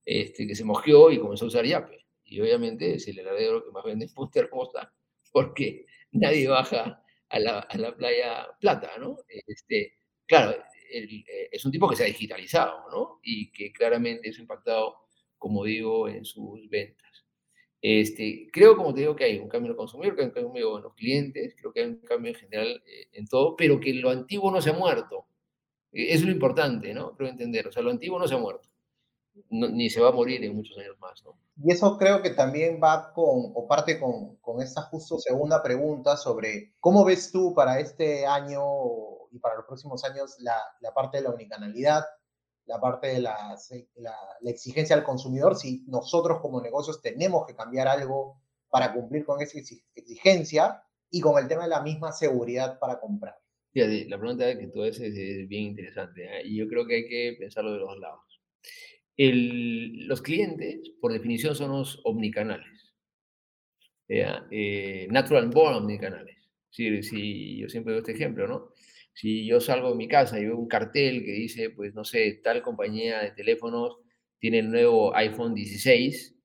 este, 0.06 0.48
que 0.48 0.56
se 0.56 0.64
mojió 0.64 1.12
y 1.12 1.18
comenzó 1.18 1.46
a 1.46 1.48
usar 1.48 1.66
Yape 1.66 2.07
y 2.28 2.42
obviamente 2.42 2.96
es 2.96 3.08
el 3.08 3.20
heladero 3.20 3.64
que 3.64 3.72
más 3.72 3.84
vende 3.84 4.06
en 4.06 4.14
Punta 4.14 4.40
Hermosa, 4.40 4.94
porque 5.32 5.86
nadie 6.12 6.48
baja 6.48 7.04
a 7.30 7.40
la, 7.40 7.60
a 7.60 7.78
la 7.78 7.96
playa 7.96 8.48
Plata, 8.60 8.92
¿no? 9.00 9.18
Este, 9.28 9.94
claro, 10.26 10.58
eh, 10.92 11.50
es 11.52 11.66
un 11.66 11.72
tipo 11.72 11.90
que 11.90 11.96
se 11.96 12.04
ha 12.04 12.08
digitalizado, 12.08 12.90
¿no? 12.92 13.20
Y 13.24 13.52
que 13.52 13.72
claramente 13.72 14.30
eso 14.30 14.40
ha 14.42 14.44
impactado, 14.44 14.98
como 15.38 15.64
digo, 15.64 16.08
en 16.08 16.26
sus 16.26 16.70
ventas. 16.70 17.26
Este, 17.82 18.50
creo, 18.52 18.76
como 18.76 18.94
te 18.94 19.02
digo, 19.02 19.16
que 19.16 19.26
hay 19.26 19.38
un 19.38 19.48
cambio 19.50 19.68
en 19.68 19.72
el 19.72 19.78
consumidor, 19.78 20.16
que 20.16 20.22
hay 20.22 20.28
un 20.28 20.34
cambio 20.34 20.78
en 20.78 20.84
los 20.84 20.96
clientes, 20.96 21.56
creo 21.58 21.72
que 21.72 21.82
hay 21.82 21.86
un 21.88 22.00
cambio 22.02 22.32
en 22.32 22.38
general 22.38 22.84
eh, 22.86 23.08
en 23.14 23.28
todo, 23.28 23.56
pero 23.56 23.80
que 23.80 23.94
lo 23.94 24.10
antiguo 24.10 24.52
no 24.52 24.62
se 24.62 24.72
ha 24.72 24.74
muerto. 24.74 25.28
E, 25.92 26.14
es 26.14 26.24
lo 26.24 26.32
importante, 26.32 26.94
¿no? 26.94 27.16
Creo 27.16 27.30
entender. 27.30 27.68
O 27.68 27.72
sea, 27.72 27.84
lo 27.84 27.92
antiguo 27.92 28.20
no 28.20 28.28
se 28.28 28.36
ha 28.36 28.38
muerto 28.40 28.68
ni 29.50 29.90
se 29.90 30.02
va 30.02 30.10
a 30.10 30.14
morir 30.14 30.44
en 30.44 30.56
muchos 30.56 30.78
años 30.78 30.98
más. 31.00 31.24
¿no? 31.24 31.38
Y 31.64 31.72
eso 31.72 31.98
creo 31.98 32.22
que 32.22 32.32
también 32.32 32.80
va 32.82 33.14
con, 33.14 33.52
o 33.54 33.68
parte 33.68 34.00
con, 34.00 34.36
con 34.38 34.62
esta 34.62 34.84
justo 34.84 35.18
segunda 35.18 35.64
pregunta 35.64 36.16
sobre 36.16 36.76
cómo 36.80 37.04
ves 37.04 37.32
tú 37.32 37.54
para 37.56 37.80
este 37.80 38.26
año 38.26 38.62
y 39.32 39.40
para 39.40 39.56
los 39.56 39.66
próximos 39.66 40.04
años 40.04 40.36
la, 40.40 40.58
la 40.82 40.94
parte 40.94 41.18
de 41.18 41.24
la 41.24 41.32
unicanalidad, 41.32 42.06
la 42.66 42.80
parte 42.80 43.08
de 43.08 43.22
la, 43.22 43.58
la, 43.96 44.16
la, 44.42 44.52
exigencia 44.52 44.96
al 44.96 45.04
consumidor, 45.04 45.56
si 45.56 45.84
nosotros 45.88 46.40
como 46.42 46.62
negocios 46.62 47.02
tenemos 47.02 47.48
que 47.48 47.56
cambiar 47.56 47.88
algo 47.88 48.42
para 48.70 48.94
cumplir 48.94 49.26
con 49.26 49.42
esa 49.42 49.58
exigencia 49.96 50.84
y 51.10 51.22
con 51.22 51.42
el 51.42 51.48
tema 51.48 51.64
de 51.64 51.70
la 51.70 51.82
misma 51.82 52.12
seguridad 52.12 52.78
para 52.80 53.00
comprar. 53.00 53.36
la 53.74 54.18
pregunta 54.18 54.58
que 54.58 54.68
tú 54.68 54.84
haces 54.84 55.16
es 55.16 55.48
bien 55.48 55.64
interesante 55.64 56.24
¿eh? 56.24 56.42
y 56.46 56.58
yo 56.58 56.68
creo 56.68 56.86
que 56.86 56.96
hay 56.96 57.08
que 57.08 57.36
pensarlo 57.40 57.72
de 57.72 57.80
los 57.80 58.00
dos 58.00 58.28
lados 59.18 60.08
los 60.08 60.22
clientes, 60.22 60.92
por 61.02 61.12
definición, 61.12 61.56
son 61.56 61.72
los 61.72 62.00
omnicanales. 62.04 62.94
Eh, 64.08 65.08
natural 65.10 65.50
born 65.50 65.76
omnicanales. 65.76 66.38
Si, 66.70 67.04
si, 67.04 67.58
yo 67.58 67.70
siempre 67.70 67.94
doy 67.94 68.00
este 68.00 68.14
ejemplo, 68.14 68.48
¿no? 68.48 68.70
Si 69.14 69.46
yo 69.48 69.60
salgo 69.60 69.90
de 69.90 69.96
mi 69.96 70.08
casa 70.08 70.40
y 70.40 70.46
veo 70.46 70.58
un 70.58 70.68
cartel 70.68 71.26
que 71.26 71.32
dice, 71.32 71.72
pues 71.72 71.94
no 71.96 72.04
sé, 72.04 72.40
tal 72.44 72.62
compañía 72.62 73.20
de 73.22 73.32
teléfonos 73.32 73.98
tiene 74.40 74.60
el 74.60 74.70
nuevo 74.70 75.16
iPhone 75.16 75.56
16, 75.56 76.36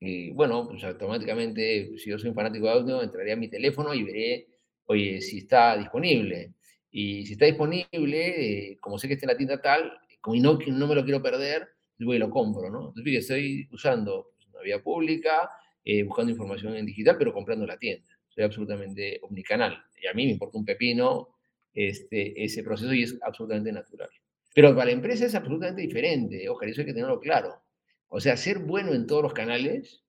y 0.00 0.30
bueno, 0.32 0.68
pues 0.68 0.84
automáticamente, 0.84 1.96
si 1.98 2.10
yo 2.10 2.18
soy 2.18 2.30
un 2.30 2.34
fanático 2.34 2.66
de 2.66 2.72
audio, 2.72 3.02
entraré 3.02 3.32
a 3.32 3.36
mi 3.36 3.48
teléfono 3.48 3.94
y 3.94 4.02
veré 4.02 4.48
oye, 4.86 5.20
si 5.20 5.38
está 5.38 5.76
disponible. 5.76 6.54
Y 6.90 7.26
si 7.26 7.32
está 7.32 7.46
disponible, 7.46 8.70
eh, 8.72 8.78
como 8.80 8.98
sé 8.98 9.08
que 9.08 9.14
está 9.14 9.26
en 9.26 9.32
la 9.32 9.36
tienda 9.36 9.60
tal, 9.60 9.92
como 10.24 10.40
no, 10.40 10.58
no 10.58 10.86
me 10.86 10.94
lo 10.94 11.04
quiero 11.04 11.20
perder, 11.22 11.68
voy 11.98 12.16
y 12.16 12.18
lo 12.18 12.30
compro, 12.30 12.70
¿no? 12.70 12.88
Entonces, 12.88 13.04
fíjate, 13.04 13.20
estoy 13.20 13.68
usando 13.70 14.30
pues, 14.34 14.48
una 14.48 14.62
vía 14.62 14.82
pública, 14.82 15.50
eh, 15.84 16.02
buscando 16.02 16.32
información 16.32 16.74
en 16.76 16.86
digital, 16.86 17.16
pero 17.18 17.34
comprando 17.34 17.66
la 17.66 17.76
tienda. 17.76 18.08
Soy 18.30 18.42
absolutamente 18.42 19.20
omnicanal. 19.22 19.84
Y 20.02 20.06
a 20.06 20.14
mí 20.14 20.24
me 20.24 20.32
importa 20.32 20.56
un 20.56 20.64
pepino 20.64 21.28
este, 21.74 22.42
ese 22.42 22.62
proceso 22.62 22.94
y 22.94 23.02
es 23.02 23.18
absolutamente 23.20 23.70
natural. 23.70 24.08
Pero 24.54 24.74
para 24.74 24.86
la 24.86 24.92
empresa 24.92 25.26
es 25.26 25.34
absolutamente 25.34 25.82
diferente. 25.82 26.48
Ojalá, 26.48 26.70
eso 26.70 26.80
hay 26.80 26.86
que 26.86 26.94
tenerlo 26.94 27.20
claro. 27.20 27.62
O 28.08 28.18
sea, 28.18 28.38
ser 28.38 28.60
bueno 28.60 28.94
en 28.94 29.06
todos 29.06 29.22
los 29.22 29.34
canales 29.34 30.02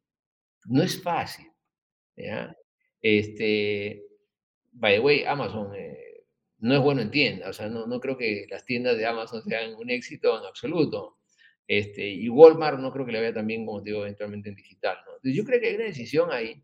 no 0.64 0.82
es 0.82 1.02
fácil. 1.04 1.52
Este, 3.02 4.02
by 4.72 4.96
the 4.96 5.00
way, 5.02 5.24
Amazon 5.26 5.76
eh, 5.76 6.05
no 6.60 6.76
es 6.76 6.82
bueno 6.82 7.02
en 7.02 7.12
tiendas. 7.12 7.50
O 7.50 7.54
sea, 7.54 7.70
no, 7.70 7.88
no 7.88 8.00
creo 8.00 8.18
que 8.18 8.48
las 8.50 8.66
tiendas 8.66 8.98
de 8.98 9.06
Amazon 9.06 9.44
sean 9.44 9.76
un 9.76 9.90
éxito 9.90 10.38
en 10.40 10.46
absoluto. 10.46 11.18
Este, 11.68 12.08
y 12.08 12.30
Walmart 12.30 12.80
no 12.80 12.92
creo 12.92 13.06
que 13.06 13.12
le 13.12 13.20
vaya 13.22 13.34
tan 13.34 13.48
bien 13.48 13.66
como 13.66 13.82
te 13.82 13.90
digo 13.90 14.04
eventualmente 14.04 14.50
en 14.50 14.56
digital. 14.56 14.98
¿no? 15.06 15.14
Entonces 15.16 15.36
yo 15.36 15.44
creo 15.44 15.60
que 15.60 15.68
hay 15.68 15.76
una 15.76 15.86
decisión 15.86 16.32
ahí 16.32 16.62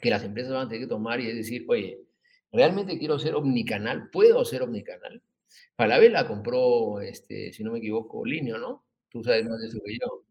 que 0.00 0.10
las 0.10 0.24
empresas 0.24 0.52
van 0.52 0.66
a 0.66 0.68
tener 0.68 0.84
que 0.84 0.88
tomar 0.88 1.20
y 1.20 1.28
es 1.28 1.36
decir, 1.36 1.64
oye, 1.68 2.00
¿realmente 2.52 2.98
quiero 2.98 3.18
ser 3.18 3.34
omnicanal? 3.34 4.10
¿Puedo 4.10 4.44
ser 4.44 4.62
omnicanal? 4.62 5.22
Falabella 5.76 6.26
compró, 6.26 7.00
este, 7.00 7.52
si 7.52 7.64
no 7.64 7.72
me 7.72 7.78
equivoco, 7.78 8.24
Linio, 8.24 8.58
¿no? 8.58 8.84
Tú 9.08 9.22
sabes 9.24 9.48
más 9.48 9.60
de 9.60 9.68
eso 9.68 9.80
que 9.84 9.94
yo. 9.94 10.24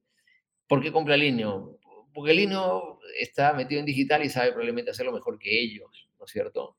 ¿Por 0.67 0.81
qué 0.81 0.91
compra 0.91 1.17
Linio? 1.17 1.77
Porque 2.13 2.33
Linio 2.33 2.99
está 3.19 3.53
metido 3.53 3.79
en 3.79 3.85
digital 3.85 4.23
y 4.23 4.29
sabe 4.29 4.51
probablemente 4.51 4.91
hacerlo 4.91 5.11
mejor 5.11 5.37
que 5.37 5.59
ellos, 5.61 6.09
¿no 6.17 6.25
es 6.25 6.31
cierto? 6.31 6.77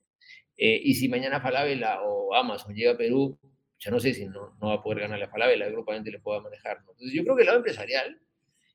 Eh, 0.63 0.79
y 0.83 0.93
si 0.93 1.09
mañana 1.09 1.41
Falabella 1.41 2.03
o 2.03 2.35
Amazon 2.35 2.75
llega 2.75 2.91
a 2.91 2.97
Perú, 2.97 3.35
ya 3.79 3.89
no 3.89 3.99
sé 3.99 4.13
si 4.13 4.27
no, 4.27 4.55
no 4.61 4.67
va 4.67 4.75
a 4.75 4.83
poder 4.83 4.99
ganar 4.99 5.17
la 5.17 5.27
Falabella, 5.27 5.67
grupamente 5.67 6.11
le 6.11 6.19
pueda 6.19 6.39
manejar. 6.39 6.83
¿no? 6.83 6.91
Entonces 6.91 7.13
yo 7.13 7.23
creo 7.23 7.35
que 7.35 7.41
el 7.41 7.45
lado 7.47 7.57
empresarial, 7.57 8.21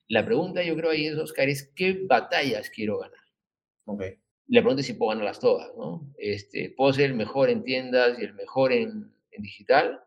la 0.09 0.25
pregunta 0.25 0.65
yo 0.65 0.75
creo 0.75 0.91
ahí 0.91 1.07
es, 1.07 1.17
Oscar, 1.17 1.49
es 1.49 1.73
¿qué 1.77 2.01
batallas 2.09 2.71
quiero 2.71 2.99
ganar? 2.99 3.21
Okay. 3.85 4.17
La 4.49 4.63
pregunta 4.63 4.81
es 4.81 4.89
si 4.89 4.95
puedo 4.95 5.11
ganarlas 5.11 5.39
todas, 5.39 5.71
¿no? 5.77 6.13
Este, 6.19 6.75
¿Puedo 6.77 6.93
ser 6.93 7.11
el 7.11 7.15
mejor 7.15 7.51
en 7.51 7.63
tiendas 7.63 8.19
y 8.19 8.25
el 8.25 8.35
mejor 8.35 8.73
en, 8.73 9.13
en 9.31 9.43
digital? 9.43 10.01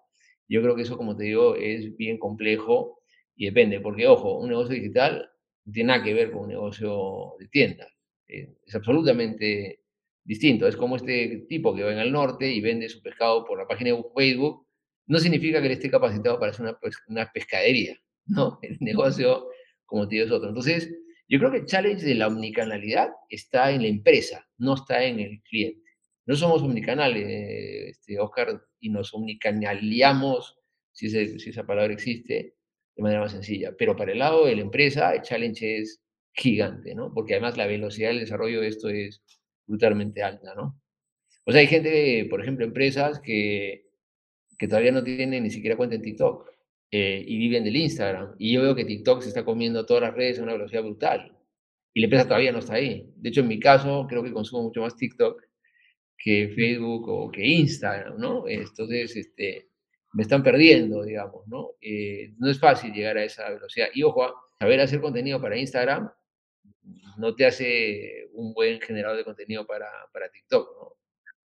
Yo 0.50 0.62
creo 0.62 0.76
que 0.76 0.82
eso, 0.82 0.98
como 0.98 1.16
te 1.16 1.24
digo, 1.24 1.56
es 1.56 1.96
bien 1.96 2.18
complejo 2.18 3.02
y 3.38 3.46
depende, 3.46 3.80
porque, 3.80 4.06
ojo, 4.06 4.38
un 4.38 4.50
negocio 4.50 4.76
digital 4.76 5.32
no 5.64 5.72
tiene 5.72 5.94
nada 5.94 6.04
que 6.04 6.14
ver 6.14 6.32
con 6.32 6.42
un 6.42 6.50
negocio 6.50 7.36
de 7.40 7.48
tiendas. 7.48 7.88
Eh, 8.28 8.54
es 8.66 8.76
absolutamente 8.76 9.79
distinto. 10.30 10.68
Es 10.68 10.78
como 10.78 10.96
este 10.96 11.48
tipo 11.50 11.76
que 11.76 11.82
va 11.82 11.92
en 11.92 11.98
el 11.98 12.12
norte 12.12 12.48
y 12.48 12.62
vende 12.62 12.88
su 12.88 13.02
pescado 13.02 13.44
por 13.46 13.58
la 13.58 13.68
página 13.68 13.96
de 13.96 14.04
Facebook. 14.16 14.68
No 15.08 15.18
significa 15.18 15.60
que 15.60 15.66
él 15.66 15.74
esté 15.74 15.90
capacitado 15.90 16.40
para 16.40 16.52
hacer 16.52 16.68
una, 16.68 16.78
una 17.08 17.32
pescadería, 17.32 17.98
¿no? 18.28 18.60
El 18.62 18.78
negocio, 18.80 19.48
como 19.88 20.08
te 20.08 20.16
digo, 20.16 20.28
es 20.28 20.32
otro. 20.32 20.50
Entonces, 20.50 20.94
yo 21.28 21.40
creo 21.40 21.52
que 21.52 21.58
el 21.58 21.66
challenge 21.66 22.06
de 22.06 22.14
la 22.14 22.28
omnicanalidad 22.28 23.10
está 23.28 23.72
en 23.72 23.82
la 23.82 23.88
empresa, 23.88 24.48
no 24.60 24.76
está 24.76 25.04
en 25.04 25.20
el 25.20 25.42
cliente. 25.42 25.90
No 26.28 26.36
somos 26.36 26.62
omnicanales, 26.62 27.26
este, 27.96 28.20
Oscar, 28.20 28.62
y 28.80 28.90
nos 28.90 29.12
omnicanaleamos, 29.16 30.60
si, 30.92 31.10
si 31.10 31.50
esa 31.50 31.66
palabra 31.66 31.92
existe, 31.92 32.54
de 32.96 33.02
manera 33.02 33.22
más 33.22 33.32
sencilla. 33.32 33.74
Pero 33.76 33.96
para 33.96 34.12
el 34.12 34.20
lado 34.20 34.46
de 34.46 34.56
la 34.56 34.62
empresa, 34.62 35.16
el 35.16 35.24
challenge 35.24 35.80
es 35.80 36.04
gigante, 36.34 36.94
¿no? 36.94 37.12
Porque 37.16 37.34
además 37.34 37.58
la 37.58 37.66
velocidad 37.66 38.10
del 38.10 38.20
desarrollo 38.20 38.62
de 38.62 38.68
esto 38.68 38.90
es 38.90 39.24
brutalmente 39.70 40.24
alta, 40.24 40.54
¿no? 40.56 40.82
O 41.46 41.52
sea, 41.52 41.62
hay 41.62 41.68
gente, 41.68 42.28
por 42.30 42.42
ejemplo, 42.42 42.66
empresas 42.66 43.20
que, 43.20 43.86
que 44.58 44.68
todavía 44.68 44.92
no 44.92 45.04
tienen 45.04 45.44
ni 45.44 45.50
siquiera 45.50 45.78
cuenta 45.78 45.96
en 45.96 46.02
TikTok 46.02 46.50
eh, 46.92 47.24
y 47.26 47.38
viven 47.38 47.64
del 47.64 47.76
Instagram. 47.76 48.36
Y 48.38 48.54
yo 48.54 48.64
veo 48.64 48.76
que 48.76 48.86
TikTok 48.86 49.22
se 49.22 49.30
está 49.30 49.46
comiendo 49.46 49.86
todas 49.86 50.04
las 50.04 50.14
redes 50.14 50.40
a 50.40 50.44
una 50.44 50.54
velocidad 50.54 50.84
brutal. 50.84 51.36
Y 51.94 52.02
la 52.02 52.06
empresa 52.06 52.26
todavía 52.26 52.52
no 52.52 52.60
está 52.60 52.76
ahí. 52.76 53.12
De 53.16 53.30
hecho, 53.30 53.42
en 53.42 53.48
mi 53.48 53.60
caso, 53.60 54.06
creo 54.08 54.24
que 54.24 54.34
consumo 54.34 54.64
mucho 54.64 54.82
más 54.82 54.96
TikTok 54.96 55.42
que 56.18 56.50
Facebook 56.50 57.08
o 57.08 57.32
que 57.32 57.46
Instagram, 57.46 58.20
¿no? 58.20 58.48
Entonces, 58.48 59.16
este, 59.16 59.70
me 60.14 60.24
están 60.24 60.44
perdiendo, 60.44 61.04
digamos, 61.04 61.48
¿no? 61.48 61.72
Eh, 61.82 62.34
no 62.38 62.50
es 62.50 62.60
fácil 62.60 62.92
llegar 62.92 63.18
a 63.18 63.24
esa 63.24 63.50
velocidad. 63.50 63.88
Y 63.94 64.04
ojo, 64.04 64.34
saber 64.60 64.82
hacer 64.82 65.00
contenido 65.00 65.42
para 65.42 65.58
Instagram 65.58 66.10
no 67.18 67.36
te 67.36 67.46
hace 67.46 68.30
un 68.34 68.54
buen 68.54 68.80
generador 68.82 69.18
de 69.18 69.26
contenido 69.26 69.66
para, 69.66 69.90
para 70.12 70.30
TikTok, 70.30 70.76
¿no? 70.78 70.98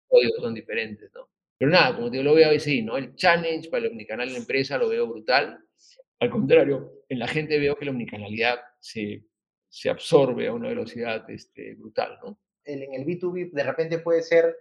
Códigos 0.08 0.42
son 0.42 0.54
diferentes, 0.54 1.12
¿no? 1.14 1.30
Pero 1.58 1.72
nada, 1.72 1.96
como 1.96 2.10
te 2.10 2.24
lo 2.24 2.34
veo 2.34 2.50
hoy, 2.50 2.60
sí, 2.60 2.82
¿no? 2.82 2.98
El 2.98 3.16
challenge 3.16 3.70
para 3.70 3.86
el 3.86 3.92
omnicanal 3.92 4.28
en 4.28 4.34
la 4.34 4.40
empresa 4.40 4.78
lo 4.78 4.88
veo 4.88 5.08
brutal. 5.08 5.60
Al 6.20 6.30
contrario, 6.30 7.04
en 7.10 7.20
la 7.20 7.28
gente 7.28 7.60
veo 7.60 7.76
que 7.76 7.86
la 7.86 7.92
omnicanalidad 7.92 8.60
se, 8.80 9.26
se 9.68 9.90
absorbe 9.90 10.48
a 10.48 10.54
una 10.54 10.70
velocidad 10.70 11.30
este, 11.30 11.76
brutal, 11.76 12.18
¿no? 12.24 12.40
En 12.64 12.94
el 12.94 13.06
B2B 13.06 13.52
de 13.52 13.64
repente 13.64 14.00
puede 14.00 14.22
ser, 14.22 14.56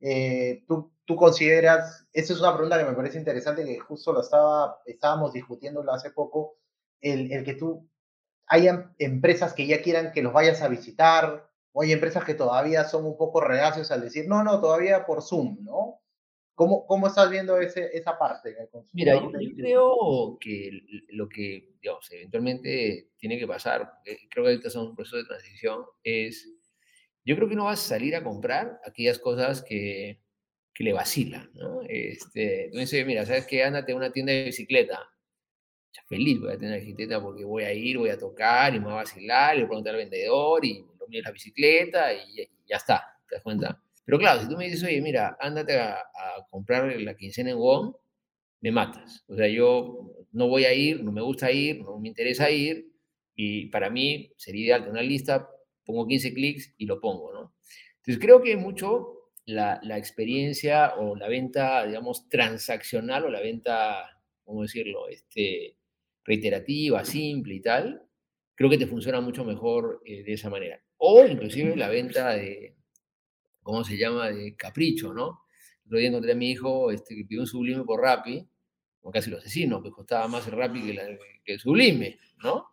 eh, 0.00 0.64
tú, 0.66 0.92
tú 1.04 1.14
consideras, 1.14 2.08
esa 2.12 2.32
es 2.32 2.40
una 2.40 2.54
pregunta 2.54 2.78
que 2.78 2.90
me 2.90 2.96
parece 2.96 3.18
interesante, 3.18 3.64
que 3.64 3.78
justo 3.78 4.12
lo 4.12 4.20
estaba, 4.20 4.80
estábamos 4.86 5.32
discutiéndolo 5.32 5.92
hace 5.92 6.10
poco, 6.10 6.58
el, 7.00 7.32
el 7.32 7.44
que 7.44 7.54
tú, 7.54 7.88
hay 8.50 8.68
empresas 8.98 9.54
que 9.54 9.64
ya 9.64 9.80
quieran 9.80 10.10
que 10.12 10.22
los 10.22 10.32
vayas 10.32 10.60
a 10.60 10.68
visitar, 10.68 11.48
o 11.72 11.82
hay 11.82 11.92
empresas 11.92 12.24
que 12.24 12.34
todavía 12.34 12.82
son 12.82 13.06
un 13.06 13.16
poco 13.16 13.40
reacios 13.40 13.92
al 13.92 14.00
decir, 14.00 14.26
no, 14.26 14.42
no, 14.42 14.60
todavía 14.60 15.06
por 15.06 15.22
Zoom, 15.22 15.58
¿no? 15.62 16.00
¿Cómo, 16.56 16.84
cómo 16.84 17.06
estás 17.06 17.30
viendo 17.30 17.58
ese, 17.60 17.96
esa 17.96 18.18
parte? 18.18 18.56
Mira, 18.92 19.14
yo, 19.14 19.30
creo 19.56 20.38
que 20.40 20.80
lo 21.10 21.28
que, 21.28 21.76
digamos, 21.80 22.10
eventualmente 22.10 23.12
tiene 23.18 23.38
que 23.38 23.46
pasar, 23.46 23.88
creo 24.04 24.44
que 24.44 24.50
ahorita 24.50 24.66
es 24.66 24.74
un 24.74 24.96
proceso 24.96 25.18
de 25.18 25.24
transición, 25.24 25.84
es, 26.02 26.52
yo 27.24 27.36
creo 27.36 27.48
que 27.48 27.54
no 27.54 27.66
vas 27.66 27.84
a 27.84 27.88
salir 27.88 28.16
a 28.16 28.24
comprar 28.24 28.80
aquellas 28.84 29.20
cosas 29.20 29.62
que, 29.62 30.20
que 30.74 30.82
le 30.84 30.92
vacilan, 30.92 31.52
¿no? 31.54 31.82
Este, 31.88 32.64
entonces, 32.64 33.06
mira, 33.06 33.24
¿sabes 33.24 33.46
qué? 33.46 33.62
Ándate 33.62 33.92
a 33.92 33.96
una 33.96 34.12
tienda 34.12 34.32
de 34.32 34.44
bicicleta. 34.44 35.08
Ya 35.92 36.02
feliz 36.06 36.40
voy 36.40 36.52
a 36.52 36.58
tener 36.58 36.80
bicicleta 36.80 37.20
porque 37.20 37.44
voy 37.44 37.64
a 37.64 37.72
ir, 37.72 37.98
voy 37.98 38.10
a 38.10 38.18
tocar 38.18 38.74
y 38.74 38.80
me 38.80 38.86
va 38.86 38.92
a 38.92 38.96
vacilar, 38.96 39.56
le 39.56 39.64
voy 39.64 39.82
a 39.84 39.90
al 39.90 39.96
vendedor 39.96 40.64
y 40.64 40.84
lo 40.98 41.08
miro 41.08 41.22
la 41.24 41.32
bicicleta 41.32 42.12
y, 42.12 42.42
y 42.42 42.48
ya 42.68 42.76
está, 42.76 43.02
¿te 43.28 43.36
das 43.36 43.42
cuenta? 43.42 43.82
Pero 44.10 44.18
claro, 44.18 44.40
si 44.40 44.48
tú 44.48 44.56
me 44.56 44.64
dices, 44.64 44.82
oye, 44.82 45.00
mira, 45.00 45.36
ándate 45.38 45.78
a, 45.78 45.96
comprar 46.50 47.00
la 47.00 47.14
quincena 47.16 47.50
en 47.50 47.58
WOM, 47.58 47.94
me 48.60 48.72
matas. 48.72 49.24
O 49.28 49.36
sea, 49.36 49.46
yo 49.46 50.16
no 50.32 50.48
voy 50.48 50.64
a 50.64 50.74
ir, 50.74 51.04
no 51.04 51.12
me 51.12 51.20
gusta 51.20 51.52
ir, 51.52 51.80
no 51.80 51.96
me 52.00 52.08
interesa 52.08 52.50
ir, 52.50 52.90
y 53.36 53.66
para 53.66 53.88
mí 53.88 54.32
sería 54.36 54.64
ideal 54.64 54.80
tener 54.80 54.92
una 54.94 55.02
lista, 55.02 55.48
pongo 55.84 56.08
15 56.08 56.34
clics 56.34 56.74
y 56.76 56.86
lo 56.86 57.00
pongo, 57.00 57.32
¿no? 57.32 57.54
Entonces 57.98 58.18
creo 58.20 58.42
que 58.42 58.56
mucho 58.56 59.30
la, 59.46 59.78
la 59.84 59.96
experiencia 59.96 60.94
o 60.96 61.14
la 61.14 61.28
venta, 61.28 61.86
digamos, 61.86 62.28
transaccional 62.28 63.26
o 63.26 63.30
la 63.30 63.40
venta, 63.40 64.20
¿cómo 64.44 64.62
decirlo?, 64.62 65.08
este, 65.08 65.76
reiterativa, 66.30 67.04
simple 67.04 67.54
y 67.54 67.60
tal, 67.60 68.02
creo 68.54 68.70
que 68.70 68.78
te 68.78 68.86
funciona 68.86 69.20
mucho 69.20 69.44
mejor 69.44 70.00
eh, 70.04 70.22
de 70.22 70.32
esa 70.32 70.48
manera. 70.48 70.80
O 70.96 71.24
inclusive 71.24 71.74
la 71.76 71.88
venta 71.88 72.34
de, 72.34 72.76
¿cómo 73.62 73.82
se 73.82 73.96
llama? 73.96 74.30
De 74.30 74.54
capricho, 74.54 75.12
¿no? 75.12 75.40
El 75.84 75.86
otro 75.86 75.98
día 75.98 76.08
encontré 76.08 76.32
a 76.32 76.36
mi 76.36 76.50
hijo 76.50 76.92
este, 76.92 77.16
que 77.16 77.24
pidió 77.24 77.40
un 77.40 77.48
sublime 77.48 77.84
por 77.84 78.00
Rappi, 78.00 78.48
como 79.00 79.12
casi 79.12 79.28
lo 79.30 79.38
asesino, 79.38 79.82
que 79.82 79.90
costaba 79.90 80.28
más 80.28 80.46
el 80.46 80.52
Rappi 80.52 80.82
que, 80.82 81.52
el 81.52 81.58
sublime, 81.58 82.18
¿no? 82.44 82.66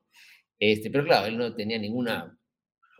Este, 0.59 0.91
pero 0.91 1.03
claro, 1.05 1.25
él 1.27 1.37
no 1.37 1.55
tenía 1.55 1.79
ninguna, 1.79 2.37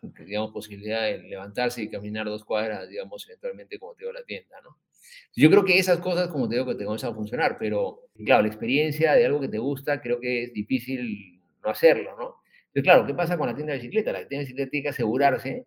digamos, 0.01 0.51
posibilidad 0.51 1.03
de 1.03 1.19
levantarse 1.19 1.81
y 1.81 1.89
caminar 1.89 2.25
dos 2.25 2.43
cuadras, 2.45 2.89
digamos, 2.89 3.27
eventualmente 3.27 3.79
como 3.79 3.93
te 3.93 4.03
digo, 4.03 4.13
la 4.13 4.23
tienda, 4.23 4.61
¿no? 4.63 4.77
Yo 5.35 5.49
creo 5.49 5.63
que 5.63 5.77
esas 5.77 5.99
cosas, 5.99 6.29
como 6.29 6.49
te 6.49 6.55
digo, 6.55 6.67
que 6.67 6.75
te 6.75 6.85
comienzan 6.85 7.11
a 7.11 7.15
funcionar, 7.15 7.57
pero 7.59 8.01
claro, 8.25 8.41
la 8.41 8.47
experiencia 8.47 9.13
de 9.13 9.25
algo 9.25 9.39
que 9.39 9.47
te 9.47 9.59
gusta, 9.59 10.01
creo 10.01 10.19
que 10.19 10.43
es 10.43 10.53
difícil 10.53 11.41
no 11.63 11.69
hacerlo, 11.69 12.15
¿no? 12.17 12.35
Entonces, 12.67 12.83
claro, 12.83 13.05
¿qué 13.05 13.13
pasa 13.13 13.37
con 13.37 13.47
la 13.47 13.55
tienda 13.55 13.73
de 13.73 13.79
bicicleta? 13.79 14.11
La 14.11 14.19
tienda 14.19 14.37
de 14.37 14.45
bicicleta 14.45 14.71
tiene 14.71 14.83
que 14.83 14.89
asegurarse 14.89 15.65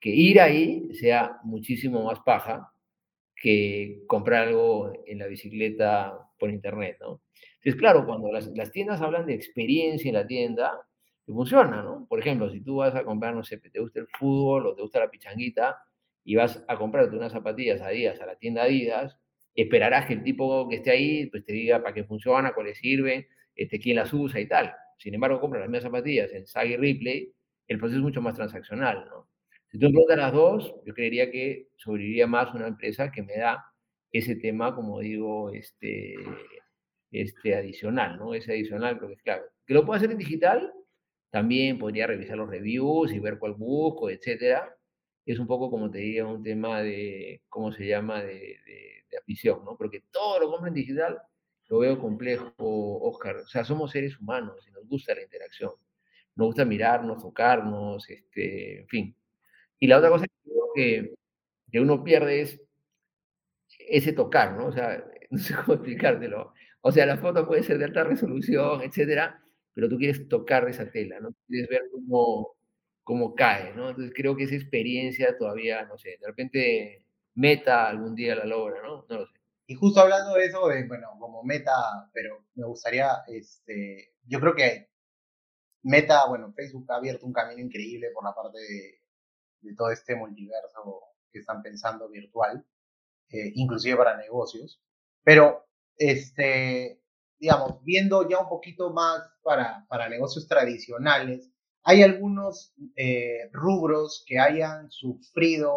que 0.00 0.10
ir 0.10 0.40
ahí 0.40 0.94
sea 0.94 1.38
muchísimo 1.42 2.04
más 2.04 2.20
paja 2.20 2.72
que 3.34 4.02
comprar 4.06 4.48
algo 4.48 4.92
en 5.06 5.18
la 5.18 5.26
bicicleta 5.26 6.16
por 6.38 6.50
internet, 6.50 6.98
¿no? 7.00 7.20
Entonces, 7.56 7.76
claro, 7.76 8.06
cuando 8.06 8.32
las, 8.32 8.46
las 8.48 8.70
tiendas 8.70 9.00
hablan 9.00 9.26
de 9.26 9.34
experiencia 9.34 10.08
en 10.08 10.14
la 10.14 10.26
tienda, 10.26 10.87
te 11.28 11.34
funciona, 11.34 11.82
¿no? 11.82 12.06
Por 12.08 12.20
ejemplo, 12.20 12.50
si 12.50 12.62
tú 12.62 12.76
vas 12.76 12.94
a 12.94 13.04
comprar, 13.04 13.34
no 13.34 13.44
sé, 13.44 13.58
te 13.58 13.78
gusta 13.78 14.00
el 14.00 14.06
fútbol 14.18 14.66
o 14.66 14.74
te 14.74 14.80
gusta 14.80 15.00
la 15.00 15.10
pichanguita 15.10 15.76
y 16.24 16.36
vas 16.36 16.64
a 16.66 16.78
comprarte 16.78 17.14
unas 17.14 17.32
zapatillas 17.32 17.82
Adidas 17.82 18.18
a 18.22 18.24
la 18.24 18.36
tienda 18.36 18.62
Adidas, 18.62 19.18
esperarás 19.54 20.06
que 20.06 20.14
el 20.14 20.22
tipo 20.22 20.66
que 20.70 20.76
esté 20.76 20.90
ahí 20.90 21.26
pues 21.26 21.44
te 21.44 21.52
diga 21.52 21.82
para 21.82 21.92
qué 21.92 22.04
funciona, 22.04 22.54
cuáles 22.54 22.78
sirven, 22.78 23.26
este, 23.54 23.78
quién 23.78 23.96
las 23.96 24.10
usa 24.14 24.40
y 24.40 24.48
tal. 24.48 24.72
Sin 24.96 25.12
embargo, 25.12 25.38
compras 25.38 25.60
las 25.60 25.68
mismas 25.68 25.82
zapatillas 25.82 26.32
en 26.32 26.46
Sagi 26.46 26.76
Replay, 26.76 27.30
el 27.66 27.78
proceso 27.78 27.98
es 27.98 28.04
mucho 28.04 28.22
más 28.22 28.34
transaccional, 28.34 29.04
¿no? 29.10 29.28
Si 29.70 29.78
tú 29.78 29.90
me 29.90 30.16
las 30.16 30.32
dos, 30.32 30.74
yo 30.86 30.94
creería 30.94 31.30
que 31.30 31.68
sobreviviría 31.76 32.26
más 32.26 32.54
una 32.54 32.68
empresa 32.68 33.12
que 33.12 33.22
me 33.22 33.36
da 33.36 33.62
ese 34.12 34.34
tema, 34.36 34.74
como 34.74 35.00
digo, 35.00 35.50
este, 35.50 36.14
este 37.12 37.54
adicional, 37.54 38.16
¿no? 38.16 38.32
Ese 38.32 38.52
adicional 38.52 38.96
creo 38.96 39.08
que 39.08 39.16
es 39.16 39.22
clave. 39.22 39.42
Que 39.66 39.74
lo 39.74 39.84
puedo 39.84 39.98
hacer 39.98 40.10
en 40.10 40.16
digital, 40.16 40.72
también 41.30 41.78
podría 41.78 42.06
revisar 42.06 42.36
los 42.38 42.48
reviews 42.50 43.12
y 43.12 43.18
ver 43.18 43.38
cuál 43.38 43.54
busco, 43.54 44.10
etcétera. 44.10 44.74
Es 45.26 45.38
un 45.38 45.46
poco, 45.46 45.70
como 45.70 45.90
te 45.90 45.98
diría, 45.98 46.26
un 46.26 46.42
tema 46.42 46.82
de, 46.82 47.42
¿cómo 47.48 47.72
se 47.72 47.86
llama?, 47.86 48.22
de, 48.22 48.58
de, 49.10 49.18
afición, 49.18 49.64
¿no? 49.64 49.76
Porque 49.76 50.04
todo 50.10 50.40
lo 50.40 50.50
compro 50.50 50.68
en 50.68 50.74
digital, 50.74 51.18
lo 51.68 51.78
veo 51.80 51.98
complejo, 51.98 52.54
Oscar. 52.58 53.36
O 53.38 53.46
sea, 53.46 53.64
somos 53.64 53.90
seres 53.90 54.18
humanos 54.20 54.64
y 54.68 54.70
nos 54.70 54.86
gusta 54.86 55.14
la 55.14 55.22
interacción. 55.22 55.72
Nos 56.36 56.46
gusta 56.48 56.64
mirarnos, 56.64 57.22
tocarnos, 57.22 58.08
este, 58.08 58.80
en 58.80 58.88
fin. 58.88 59.16
Y 59.78 59.86
la 59.86 59.98
otra 59.98 60.10
cosa 60.10 60.26
que, 60.74 61.14
que 61.70 61.80
uno 61.80 62.04
pierde 62.04 62.42
es 62.42 62.60
ese 63.88 64.12
tocar, 64.12 64.56
¿no? 64.56 64.66
O 64.66 64.72
sea, 64.72 65.04
no 65.30 65.38
sé 65.38 65.54
cómo 65.54 65.74
explicártelo. 65.74 66.52
O 66.80 66.92
sea, 66.92 67.06
la 67.06 67.16
foto 67.18 67.46
puede 67.46 67.62
ser 67.62 67.78
de 67.78 67.86
alta 67.86 68.04
resolución, 68.04 68.82
etcétera, 68.82 69.42
pero 69.78 69.88
tú 69.88 69.96
quieres 69.96 70.28
tocar 70.28 70.68
esa 70.68 70.90
tela, 70.90 71.20
¿no? 71.20 71.32
Quieres 71.46 71.68
ver 71.68 71.82
cómo, 71.92 72.56
cómo 73.04 73.36
cae, 73.36 73.72
¿no? 73.74 73.90
Entonces 73.90 74.12
creo 74.12 74.34
que 74.34 74.42
esa 74.42 74.56
experiencia 74.56 75.38
todavía, 75.38 75.84
no 75.84 75.96
sé, 75.96 76.18
de 76.20 76.26
repente 76.26 77.04
meta 77.34 77.86
algún 77.86 78.16
día 78.16 78.34
la 78.34 78.44
logra, 78.44 78.82
¿no? 78.82 79.06
No 79.08 79.18
lo 79.18 79.26
sé. 79.28 79.38
Y 79.68 79.76
justo 79.76 80.00
hablando 80.00 80.34
de 80.34 80.46
eso, 80.46 80.66
de, 80.66 80.84
bueno, 80.88 81.10
como 81.20 81.44
meta, 81.44 81.70
pero 82.12 82.44
me 82.56 82.66
gustaría, 82.66 83.22
este, 83.28 84.14
yo 84.26 84.40
creo 84.40 84.56
que 84.56 84.88
Meta, 85.84 86.26
bueno, 86.26 86.52
Facebook 86.54 86.90
ha 86.90 86.96
abierto 86.96 87.24
un 87.24 87.32
camino 87.32 87.60
increíble 87.60 88.08
por 88.12 88.24
la 88.24 88.34
parte 88.34 88.58
de, 88.58 89.00
de 89.60 89.76
todo 89.76 89.92
este 89.92 90.16
multiverso 90.16 91.04
que 91.30 91.38
están 91.38 91.62
pensando 91.62 92.08
virtual, 92.08 92.66
eh, 93.30 93.52
inclusive 93.54 93.96
para 93.96 94.16
negocios. 94.16 94.82
Pero, 95.22 95.68
este, 95.96 97.00
digamos, 97.38 97.82
viendo 97.84 98.28
ya 98.28 98.40
un 98.40 98.48
poquito 98.48 98.92
más 98.92 99.22
para, 99.42 99.86
para 99.88 100.08
negocios 100.08 100.46
tradicionales, 100.48 101.50
hay 101.82 102.02
algunos 102.02 102.74
eh, 102.96 103.48
rubros 103.52 104.24
que 104.26 104.38
hayan 104.38 104.90
sufrido, 104.90 105.72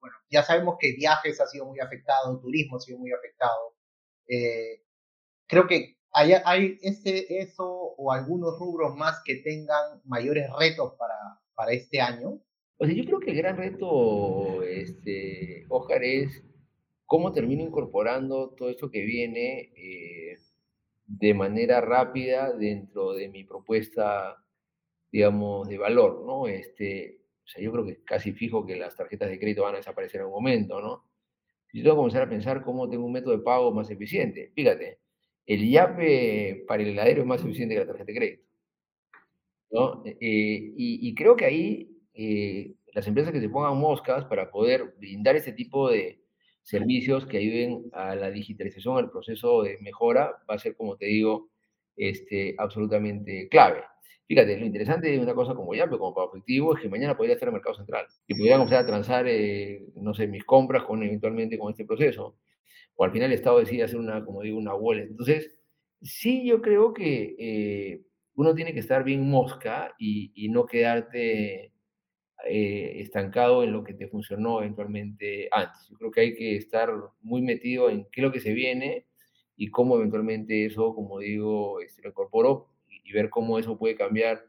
bueno, 0.00 0.16
ya 0.30 0.42
sabemos 0.42 0.76
que 0.80 0.94
viajes 0.96 1.40
ha 1.40 1.46
sido 1.46 1.66
muy 1.66 1.78
afectado, 1.80 2.40
turismo 2.40 2.76
ha 2.76 2.80
sido 2.80 2.98
muy 2.98 3.12
afectado. 3.12 3.76
Eh, 4.28 4.82
creo 5.46 5.66
que 5.66 5.96
hay, 6.12 6.32
hay 6.44 6.78
este, 6.82 7.40
eso 7.40 7.64
o 7.68 8.10
algunos 8.10 8.58
rubros 8.58 8.96
más 8.96 9.20
que 9.24 9.36
tengan 9.36 10.00
mayores 10.04 10.48
retos 10.58 10.94
para, 10.98 11.14
para 11.54 11.72
este 11.72 12.00
año. 12.00 12.40
O 12.78 12.84
sea, 12.84 12.94
yo 12.94 13.04
creo 13.04 13.20
que 13.20 13.30
el 13.30 13.36
gran 13.36 13.56
reto, 13.56 14.62
este, 14.62 15.64
Oscar, 15.68 16.02
es 16.02 16.42
cómo 17.06 17.32
termino 17.32 17.62
incorporando 17.62 18.54
todo 18.56 18.68
esto 18.68 18.90
que 18.90 19.04
viene 19.04 19.72
eh, 19.76 20.36
de 21.06 21.34
manera 21.34 21.80
rápida 21.80 22.52
dentro 22.52 23.12
de 23.12 23.28
mi 23.28 23.44
propuesta, 23.44 24.42
digamos, 25.10 25.68
de 25.68 25.78
valor, 25.78 26.24
¿no? 26.26 26.48
Este, 26.48 27.20
o 27.44 27.48
sea, 27.48 27.62
yo 27.62 27.72
creo 27.72 27.84
que 27.86 28.02
casi 28.04 28.32
fijo 28.32 28.66
que 28.66 28.76
las 28.76 28.96
tarjetas 28.96 29.30
de 29.30 29.38
crédito 29.38 29.62
van 29.62 29.74
a 29.74 29.78
desaparecer 29.78 30.20
en 30.20 30.26
un 30.26 30.32
momento, 30.32 30.80
¿no? 30.80 31.04
Yo 31.72 31.82
tengo 31.82 31.94
que 31.94 31.98
comenzar 31.98 32.22
a 32.22 32.28
pensar 32.28 32.62
cómo 32.62 32.88
tengo 32.88 33.04
un 33.04 33.12
método 33.12 33.36
de 33.36 33.42
pago 33.42 33.70
más 33.72 33.90
eficiente. 33.90 34.50
Fíjate, 34.54 34.98
el 35.46 35.68
YAPE 35.68 36.64
para 36.66 36.82
el 36.82 36.90
heladero 36.90 37.22
es 37.22 37.26
más 37.26 37.42
eficiente 37.42 37.74
que 37.74 37.80
la 37.80 37.86
tarjeta 37.86 38.12
de 38.12 38.18
crédito. 38.18 38.42
¿no? 39.70 40.02
Eh, 40.06 40.16
y, 40.20 41.08
y, 41.08 41.14
creo 41.14 41.36
que 41.36 41.44
ahí 41.44 41.96
eh, 42.14 42.74
las 42.94 43.06
empresas 43.06 43.32
que 43.32 43.40
se 43.40 43.48
pongan 43.48 43.76
moscas 43.76 44.24
para 44.24 44.50
poder 44.50 44.94
brindar 44.98 45.36
ese 45.36 45.52
tipo 45.52 45.90
de 45.90 46.20
servicios 46.66 47.26
que 47.26 47.38
ayuden 47.38 47.84
a 47.92 48.16
la 48.16 48.28
digitalización, 48.28 48.98
al 48.98 49.08
proceso 49.08 49.62
de 49.62 49.78
mejora, 49.82 50.32
va 50.50 50.56
a 50.56 50.58
ser, 50.58 50.74
como 50.74 50.96
te 50.96 51.06
digo, 51.06 51.48
este, 51.96 52.56
absolutamente 52.58 53.48
clave. 53.48 53.84
Fíjate, 54.26 54.58
lo 54.58 54.66
interesante 54.66 55.08
de 55.12 55.20
una 55.20 55.32
cosa 55.32 55.54
como 55.54 55.72
ya, 55.76 55.84
pero 55.84 56.00
como 56.00 56.12
pago 56.12 56.30
efectivo, 56.30 56.74
es 56.74 56.82
que 56.82 56.88
mañana 56.88 57.16
podría 57.16 57.34
estar 57.34 57.48
en 57.48 57.54
el 57.54 57.58
mercado 57.60 57.76
central 57.76 58.06
y 58.26 58.34
podrían 58.34 58.58
comenzar 58.58 58.82
a 58.82 58.86
transar, 58.86 59.26
eh, 59.28 59.86
no 59.94 60.12
sé, 60.12 60.26
mis 60.26 60.42
compras 60.42 60.82
con 60.82 61.04
eventualmente 61.04 61.56
con 61.56 61.70
este 61.70 61.84
proceso. 61.84 62.36
O 62.96 63.04
al 63.04 63.12
final 63.12 63.30
el 63.30 63.38
Estado 63.38 63.60
decide 63.60 63.84
hacer 63.84 64.00
una, 64.00 64.24
como 64.24 64.42
digo, 64.42 64.58
una 64.58 64.74
wallet. 64.74 65.06
Entonces, 65.06 65.52
sí, 66.02 66.44
yo 66.44 66.60
creo 66.60 66.92
que 66.92 67.36
eh, 67.38 68.02
uno 68.34 68.56
tiene 68.56 68.74
que 68.74 68.80
estar 68.80 69.04
bien 69.04 69.30
mosca 69.30 69.94
y, 70.00 70.32
y 70.34 70.48
no 70.48 70.66
quedarte 70.66 71.70
eh, 72.48 73.00
estancado 73.00 73.62
en 73.62 73.72
lo 73.72 73.84
que 73.84 73.94
te 73.94 74.08
funcionó 74.08 74.60
eventualmente 74.60 75.48
antes. 75.50 75.88
Yo 75.88 75.96
creo 75.96 76.10
que 76.10 76.20
hay 76.20 76.34
que 76.34 76.56
estar 76.56 76.90
muy 77.20 77.42
metido 77.42 77.90
en 77.90 78.04
qué 78.10 78.20
es 78.20 78.24
lo 78.24 78.32
que 78.32 78.40
se 78.40 78.52
viene 78.52 79.06
y 79.56 79.68
cómo 79.68 79.96
eventualmente 79.96 80.66
eso, 80.66 80.94
como 80.94 81.18
digo, 81.18 81.80
este, 81.80 82.02
lo 82.02 82.10
incorporo 82.10 82.68
y, 82.88 83.12
ver 83.12 83.30
cómo 83.30 83.58
eso 83.58 83.78
puede 83.78 83.96
cambiar 83.96 84.44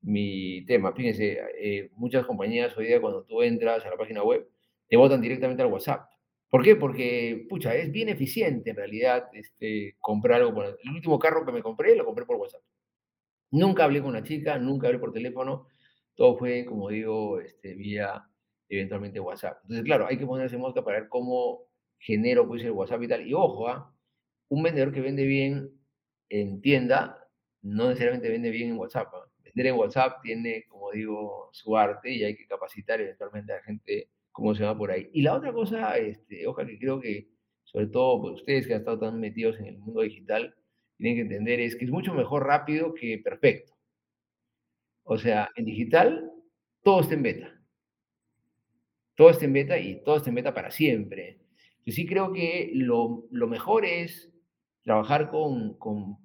mi 0.00 0.64
tema. 0.66 0.92
Fíjense, 0.92 1.40
eh, 1.58 1.90
muchas 1.96 2.26
compañías 2.26 2.76
hoy 2.76 2.86
día 2.86 3.00
cuando 3.00 3.24
tú 3.24 3.42
entras 3.42 3.84
a 3.84 3.90
la 3.90 3.96
página 3.96 4.22
web, 4.22 4.48
te 4.88 4.96
votan 4.96 5.20
directamente 5.20 5.62
al 5.62 5.72
WhatsApp. 5.72 6.10
¿Por 6.48 6.62
qué? 6.62 6.76
Porque, 6.76 7.46
pucha, 7.48 7.74
es 7.74 7.90
bien 7.90 8.10
eficiente 8.10 8.70
en 8.70 8.76
realidad 8.76 9.28
este, 9.32 9.96
comprar 10.00 10.42
algo. 10.42 10.54
Por, 10.54 10.78
el 10.82 10.90
último 10.90 11.18
carro 11.18 11.46
que 11.46 11.52
me 11.52 11.62
compré, 11.62 11.96
lo 11.96 12.04
compré 12.04 12.26
por 12.26 12.36
WhatsApp. 12.36 12.62
Nunca 13.50 13.84
hablé 13.84 14.00
con 14.00 14.10
una 14.10 14.22
chica, 14.22 14.58
nunca 14.58 14.86
hablé 14.86 14.98
por 14.98 15.12
teléfono 15.12 15.66
todo 16.14 16.36
fue, 16.36 16.64
como 16.64 16.88
digo, 16.88 17.40
este, 17.40 17.74
vía 17.74 18.24
eventualmente 18.68 19.20
WhatsApp. 19.20 19.58
Entonces, 19.62 19.84
claro, 19.84 20.06
hay 20.06 20.18
que 20.18 20.26
ponerse 20.26 20.56
mosca 20.56 20.82
para 20.82 21.00
ver 21.00 21.08
cómo 21.08 21.66
genero 21.98 22.46
pues, 22.46 22.62
el 22.64 22.72
WhatsApp 22.72 23.02
y 23.02 23.08
tal. 23.08 23.26
Y 23.26 23.34
ojo, 23.34 23.68
¿ah? 23.68 23.94
un 24.48 24.62
vendedor 24.62 24.92
que 24.92 25.00
vende 25.00 25.24
bien 25.26 25.70
en 26.28 26.60
tienda 26.60 27.18
no 27.62 27.88
necesariamente 27.88 28.28
vende 28.28 28.50
bien 28.50 28.70
en 28.70 28.78
WhatsApp. 28.78 29.08
¿ah? 29.14 29.30
Vender 29.44 29.66
en 29.66 29.74
WhatsApp 29.74 30.20
tiene, 30.22 30.64
como 30.68 30.90
digo, 30.90 31.48
su 31.52 31.76
arte 31.76 32.10
y 32.10 32.24
hay 32.24 32.36
que 32.36 32.46
capacitar 32.46 33.00
eventualmente 33.00 33.52
a 33.52 33.56
la 33.56 33.62
gente 33.62 34.10
cómo 34.30 34.54
se 34.54 34.64
va 34.64 34.76
por 34.76 34.90
ahí. 34.90 35.10
Y 35.12 35.22
la 35.22 35.34
otra 35.34 35.52
cosa, 35.52 35.96
este, 35.98 36.46
ojalá 36.46 36.68
que 36.68 36.78
creo 36.78 37.00
que, 37.00 37.28
sobre 37.64 37.86
todo 37.86 38.20
pues, 38.20 38.34
ustedes 38.40 38.66
que 38.66 38.74
han 38.74 38.80
estado 38.80 38.98
tan 38.98 39.20
metidos 39.20 39.58
en 39.60 39.66
el 39.66 39.78
mundo 39.78 40.00
digital, 40.00 40.54
tienen 40.96 41.16
que 41.16 41.22
entender 41.22 41.60
es 41.60 41.76
que 41.76 41.84
es 41.84 41.90
mucho 41.90 42.14
mejor 42.14 42.46
rápido 42.46 42.94
que 42.94 43.18
perfecto. 43.18 43.71
O 45.04 45.18
sea, 45.18 45.48
en 45.56 45.64
digital, 45.64 46.30
todo 46.82 47.00
está 47.00 47.14
en 47.14 47.22
beta. 47.22 47.60
Todo 49.16 49.30
está 49.30 49.44
en 49.44 49.52
beta 49.52 49.78
y 49.78 50.02
todo 50.02 50.16
está 50.16 50.30
en 50.30 50.36
beta 50.36 50.54
para 50.54 50.70
siempre. 50.70 51.40
Yo 51.84 51.92
sí 51.92 52.06
creo 52.06 52.32
que 52.32 52.70
lo, 52.74 53.28
mejor 53.30 53.84
es 53.84 54.32
trabajar 54.82 55.30
con, 55.30 55.76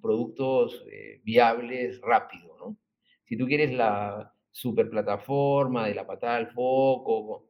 productos 0.02 0.86
eh, 0.92 1.22
viables 1.24 2.00
rápido, 2.02 2.56
¿no? 2.60 2.78
Si 3.26 3.38
tú 3.38 3.46
quieres 3.46 3.72
la 3.74 4.34
super 4.52 4.90
plataforma 4.90 5.88
de 5.88 5.96
la 5.96 6.08
patada 6.08 6.38
al 6.38 6.52
foco, 6.52 7.50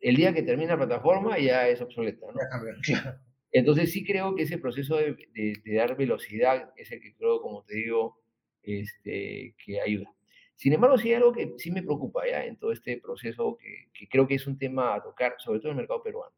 el 0.00 0.16
día 0.16 0.32
que 0.32 0.42
termina 0.42 0.72
la 0.72 0.86
plataforma 0.86 1.38
ya 1.38 1.68
es 1.68 1.80
obsoleta, 1.80 2.26
¿no? 2.32 2.38
Entonces 3.52 3.92
sí 3.92 4.04
creo 4.04 4.34
que 4.34 4.42
ese 4.42 4.58
proceso 4.58 4.96
de, 4.96 5.16
de, 5.34 5.74
dar 5.74 5.96
velocidad 5.96 6.72
es 6.76 6.92
el 6.92 7.00
que 7.00 7.14
creo, 7.14 7.40
como 7.40 7.64
te 7.64 7.76
digo, 7.76 8.20
este, 8.62 9.54
que 9.64 9.80
ayuda. 9.80 10.12
Sin 10.58 10.72
embargo, 10.72 10.98
sí 10.98 11.10
hay 11.10 11.14
algo 11.14 11.32
que 11.32 11.54
sí 11.56 11.70
me 11.70 11.84
preocupa 11.84 12.26
ya 12.28 12.44
en 12.44 12.56
todo 12.56 12.72
este 12.72 12.98
proceso, 12.98 13.56
que, 13.56 14.08
creo 14.08 14.26
que 14.26 14.34
es 14.34 14.46
un 14.48 14.58
tema 14.58 14.92
a 14.92 15.00
tocar, 15.00 15.36
sobre 15.38 15.60
todo 15.60 15.68
en 15.68 15.76
el 15.76 15.82
mercado 15.82 16.02
peruano. 16.02 16.34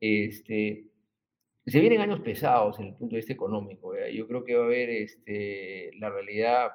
Este, 0.00 0.86
se 1.66 1.80
vienen 1.80 2.00
años 2.00 2.20
pesados 2.20 2.78
en 2.80 2.86
el 2.86 2.94
punto 2.94 3.14
de 3.14 3.18
vista 3.18 3.34
económico. 3.34 3.92
Yo 4.10 4.26
creo 4.26 4.42
que 4.42 4.56
va 4.56 4.62
a 4.62 4.66
haber 4.68 4.88
este, 4.88 5.90
la 5.98 6.08
realidad, 6.08 6.70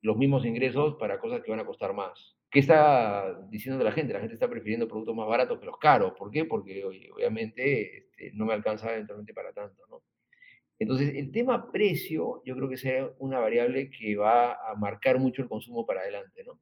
los 0.00 0.16
mismos 0.16 0.46
ingresos 0.46 0.94
para 0.94 1.18
cosas 1.18 1.42
que 1.42 1.50
van 1.50 1.60
a 1.60 1.66
costar 1.66 1.92
más. 1.92 2.34
¿Qué 2.50 2.60
está 2.60 3.38
diciendo 3.50 3.84
la 3.84 3.92
gente? 3.92 4.14
La 4.14 4.20
gente 4.20 4.32
está 4.32 4.48
prefiriendo 4.48 4.88
productos 4.88 5.14
más 5.14 5.28
baratos 5.28 5.60
que 5.60 5.66
los 5.66 5.76
caros. 5.76 6.14
¿Por 6.16 6.30
qué? 6.30 6.46
Porque 6.46 6.82
obviamente 7.14 7.98
este, 7.98 8.32
no 8.32 8.46
me 8.46 8.54
alcanza 8.54 8.94
eventualmente 8.94 9.34
para 9.34 9.52
tanto. 9.52 9.82
¿no? 9.90 10.00
Entonces, 10.78 11.14
el 11.14 11.32
tema 11.32 11.70
precio, 11.72 12.42
yo 12.44 12.54
creo 12.54 12.68
que 12.68 12.76
será 12.76 13.10
una 13.18 13.38
variable 13.38 13.90
que 13.90 14.16
va 14.16 14.52
a 14.52 14.74
marcar 14.76 15.18
mucho 15.18 15.42
el 15.42 15.48
consumo 15.48 15.86
para 15.86 16.00
adelante, 16.00 16.44
¿no? 16.44 16.60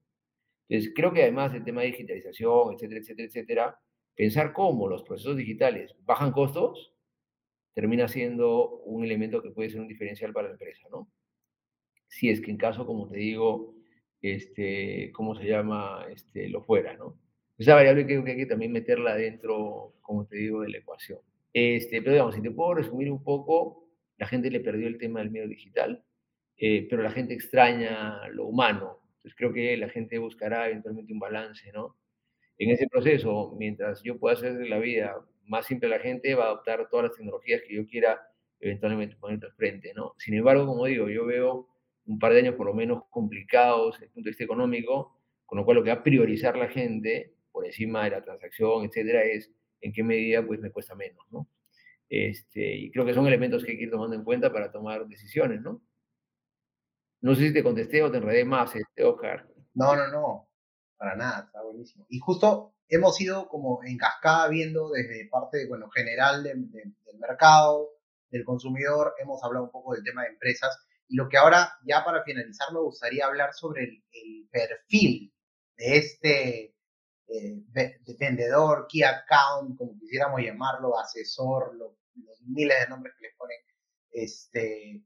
Entonces, 0.68 0.92
creo 0.94 1.12
que 1.12 1.22
además 1.22 1.52
el 1.54 1.64
tema 1.64 1.82
de 1.82 1.88
digitalización, 1.88 2.74
etcétera, 2.74 3.00
etcétera, 3.00 3.28
etcétera, 3.28 3.78
pensar 4.14 4.52
cómo 4.52 4.88
los 4.88 5.02
procesos 5.02 5.36
digitales 5.36 5.94
bajan 6.04 6.32
costos, 6.32 6.94
termina 7.74 8.06
siendo 8.08 8.78
un 8.84 9.04
elemento 9.04 9.42
que 9.42 9.50
puede 9.50 9.70
ser 9.70 9.80
un 9.80 9.88
diferencial 9.88 10.32
para 10.32 10.48
la 10.48 10.54
empresa, 10.54 10.86
¿no? 10.90 11.08
Si 12.06 12.30
es 12.30 12.40
que 12.40 12.52
en 12.52 12.56
caso, 12.56 12.86
como 12.86 13.08
te 13.08 13.18
digo, 13.18 13.74
este, 14.22 15.10
¿cómo 15.12 15.34
se 15.34 15.44
llama? 15.44 16.06
Este, 16.10 16.48
lo 16.48 16.62
fuera, 16.62 16.96
¿no? 16.96 17.18
Esa 17.58 17.74
variable 17.74 18.06
creo 18.06 18.24
que 18.24 18.32
hay 18.32 18.36
que 18.36 18.46
también 18.46 18.72
meterla 18.72 19.16
dentro, 19.16 19.94
como 20.00 20.26
te 20.26 20.36
digo, 20.36 20.62
de 20.62 20.70
la 20.70 20.78
ecuación. 20.78 21.18
Este, 21.52 22.00
pero 22.00 22.12
digamos, 22.12 22.34
si 22.34 22.42
te 22.42 22.50
puedo 22.50 22.74
resumir 22.74 23.10
un 23.10 23.22
poco, 23.22 23.83
la 24.24 24.28
gente 24.30 24.50
le 24.50 24.60
perdió 24.60 24.88
el 24.88 24.96
tema 24.96 25.20
del 25.20 25.30
medio 25.30 25.46
digital, 25.46 26.02
eh, 26.56 26.86
pero 26.88 27.02
la 27.02 27.10
gente 27.10 27.34
extraña 27.34 28.26
lo 28.28 28.46
humano. 28.46 29.00
Entonces 29.16 29.34
creo 29.36 29.52
que 29.52 29.76
la 29.76 29.90
gente 29.90 30.16
buscará 30.16 30.66
eventualmente 30.66 31.12
un 31.12 31.18
balance, 31.18 31.70
¿no? 31.72 31.98
En 32.56 32.70
ese 32.70 32.88
proceso, 32.88 33.54
mientras 33.58 34.02
yo 34.02 34.18
pueda 34.18 34.34
hacer 34.34 34.66
la 34.66 34.78
vida 34.78 35.14
más 35.44 35.66
simple 35.66 35.90
la 35.90 35.98
gente, 35.98 36.34
va 36.34 36.44
a 36.44 36.46
adoptar 36.46 36.88
todas 36.88 37.08
las 37.08 37.16
tecnologías 37.16 37.60
que 37.68 37.74
yo 37.74 37.86
quiera 37.86 38.18
eventualmente 38.60 39.14
poner 39.16 39.44
al 39.44 39.52
frente, 39.52 39.92
¿no? 39.92 40.14
Sin 40.16 40.32
embargo, 40.32 40.64
como 40.66 40.86
digo, 40.86 41.10
yo 41.10 41.26
veo 41.26 41.68
un 42.06 42.18
par 42.18 42.32
de 42.32 42.38
años 42.38 42.54
por 42.54 42.66
lo 42.66 42.72
menos 42.72 43.02
complicados 43.10 43.96
desde 43.96 44.06
el 44.06 44.12
punto 44.12 44.28
de 44.28 44.30
vista 44.30 44.44
económico, 44.44 45.20
con 45.44 45.58
lo 45.58 45.66
cual 45.66 45.76
lo 45.76 45.84
que 45.84 45.90
va 45.90 45.96
a 45.96 46.02
priorizar 46.02 46.56
la 46.56 46.68
gente 46.68 47.34
por 47.52 47.66
encima 47.66 48.04
de 48.04 48.10
la 48.12 48.24
transacción, 48.24 48.86
etcétera, 48.86 49.22
es 49.22 49.52
en 49.82 49.92
qué 49.92 50.02
medida 50.02 50.46
pues 50.46 50.60
me 50.60 50.70
cuesta 50.70 50.94
menos, 50.94 51.26
¿no? 51.30 51.46
Este, 52.14 52.76
y 52.76 52.92
creo 52.92 53.04
que 53.04 53.12
son 53.12 53.26
elementos 53.26 53.64
que 53.64 53.72
hay 53.72 53.76
que 53.76 53.84
ir 53.84 53.90
tomando 53.90 54.14
en 54.14 54.22
cuenta 54.22 54.52
para 54.52 54.70
tomar 54.70 55.04
decisiones, 55.08 55.60
¿no? 55.60 55.82
No 57.20 57.34
sé 57.34 57.48
si 57.48 57.52
te 57.52 57.64
contesté 57.64 58.02
o 58.02 58.10
te 58.10 58.18
enredé 58.18 58.44
más, 58.44 58.76
este, 58.76 59.02
Oscar. 59.02 59.48
No, 59.74 59.96
no, 59.96 60.06
no, 60.08 60.48
para 60.96 61.16
nada, 61.16 61.46
está 61.46 61.60
buenísimo. 61.62 62.06
Y 62.08 62.20
justo 62.20 62.74
hemos 62.88 63.20
ido 63.20 63.48
como 63.48 63.82
en 63.82 63.96
cascada 63.96 64.46
viendo 64.46 64.90
desde 64.90 65.28
parte, 65.28 65.66
bueno, 65.66 65.90
general 65.90 66.44
del 66.44 66.70
mercado, 67.18 67.88
del 68.30 68.44
consumidor, 68.44 69.14
hemos 69.20 69.42
hablado 69.42 69.64
un 69.64 69.72
poco 69.72 69.94
del 69.94 70.04
tema 70.04 70.22
de 70.22 70.28
empresas, 70.28 70.86
y 71.08 71.16
lo 71.16 71.28
que 71.28 71.36
ahora, 71.36 71.72
ya 71.84 72.04
para 72.04 72.22
finalizar, 72.22 72.72
me 72.72 72.80
gustaría 72.80 73.26
hablar 73.26 73.54
sobre 73.54 73.84
el, 73.84 74.48
perfil 74.52 75.34
de 75.76 75.96
este 75.96 76.74
eh, 77.26 77.62
vendedor, 78.20 78.86
key 78.88 79.02
account, 79.02 79.76
como 79.76 79.98
quisiéramos 79.98 80.40
llamarlo, 80.40 80.96
asesor, 80.96 81.76
los 82.16 82.40
miles 82.42 82.76
de 82.80 82.88
nombres 82.88 83.14
que 83.18 83.26
le 83.26 83.34
ponen. 83.36 83.58
Este, 84.10 85.02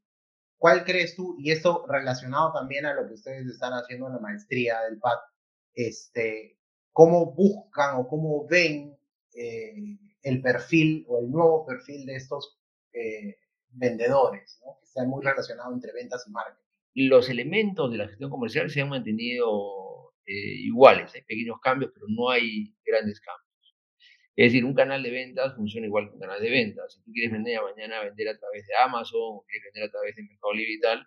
¿Cuál 0.58 0.84
crees 0.84 1.14
tú? 1.16 1.36
Y 1.38 1.52
esto 1.52 1.86
relacionado 1.88 2.52
también 2.52 2.86
a 2.86 2.94
lo 2.94 3.06
que 3.06 3.14
ustedes 3.14 3.46
están 3.46 3.72
haciendo 3.72 4.06
en 4.08 4.14
la 4.14 4.20
maestría 4.20 4.80
del 4.82 4.98
PAD, 4.98 5.18
este, 5.74 6.58
¿cómo 6.92 7.34
buscan 7.34 7.96
o 7.96 8.08
cómo 8.08 8.46
ven 8.46 8.98
eh, 9.34 9.98
el 10.22 10.42
perfil 10.42 11.04
o 11.08 11.20
el 11.20 11.30
nuevo 11.30 11.64
perfil 11.64 12.04
de 12.06 12.16
estos 12.16 12.58
eh, 12.92 13.36
vendedores, 13.70 14.60
¿no? 14.64 14.78
que 14.78 14.86
está 14.86 15.04
muy 15.04 15.24
relacionado 15.24 15.72
entre 15.72 15.92
ventas 15.92 16.24
y 16.26 16.30
marketing. 16.30 16.64
Los 16.94 17.28
elementos 17.28 17.90
de 17.90 17.98
la 17.98 18.08
gestión 18.08 18.30
comercial 18.30 18.70
se 18.70 18.80
han 18.80 18.88
mantenido 18.88 20.12
eh, 20.26 20.62
iguales, 20.64 21.14
hay 21.14 21.22
pequeños 21.22 21.60
cambios, 21.60 21.92
pero 21.94 22.06
no 22.08 22.30
hay 22.30 22.74
grandes 22.84 23.20
cambios. 23.20 23.47
Es 24.38 24.52
decir, 24.52 24.64
un 24.64 24.72
canal 24.72 25.02
de 25.02 25.10
ventas 25.10 25.56
funciona 25.56 25.88
igual 25.88 26.06
que 26.06 26.14
un 26.14 26.20
canal 26.20 26.40
de 26.40 26.48
ventas. 26.48 26.94
Si 26.94 27.02
tú 27.02 27.10
quieres 27.12 27.32
vender 27.32 27.58
mañana, 27.60 28.04
vender 28.04 28.28
a 28.28 28.38
través 28.38 28.64
de 28.68 28.74
Amazon, 28.84 29.20
o 29.20 29.44
quieres 29.48 29.64
vender 29.64 29.88
a 29.88 29.90
través 29.90 30.14
de 30.14 30.22
Mercado 30.22 30.52
Libre 30.54 30.72
y 30.74 30.80
tal, 30.80 31.06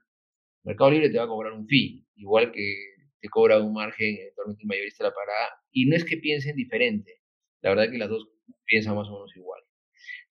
Mercado 0.65 0.91
Libre 0.91 1.09
te 1.09 1.17
va 1.17 1.23
a 1.23 1.27
cobrar 1.27 1.53
un 1.53 1.65
fee, 1.65 2.05
igual 2.17 2.51
que 2.51 2.75
te 3.21 3.29
cobra 3.29 3.61
un 3.61 3.71
margen 3.71 4.17
eventualmente 4.19 4.65
mayorista 4.65 5.05
la 5.05 5.13
parada. 5.13 5.47
Y 5.71 5.85
no 5.85 5.95
es 5.95 6.03
que 6.03 6.17
piensen 6.17 6.57
diferente, 6.57 7.21
la 7.61 7.69
verdad 7.69 7.85
es 7.85 7.91
que 7.91 7.99
las 7.99 8.09
dos 8.09 8.27
piensan 8.65 8.97
más 8.97 9.07
o 9.07 9.13
menos 9.13 9.33
igual. 9.37 9.61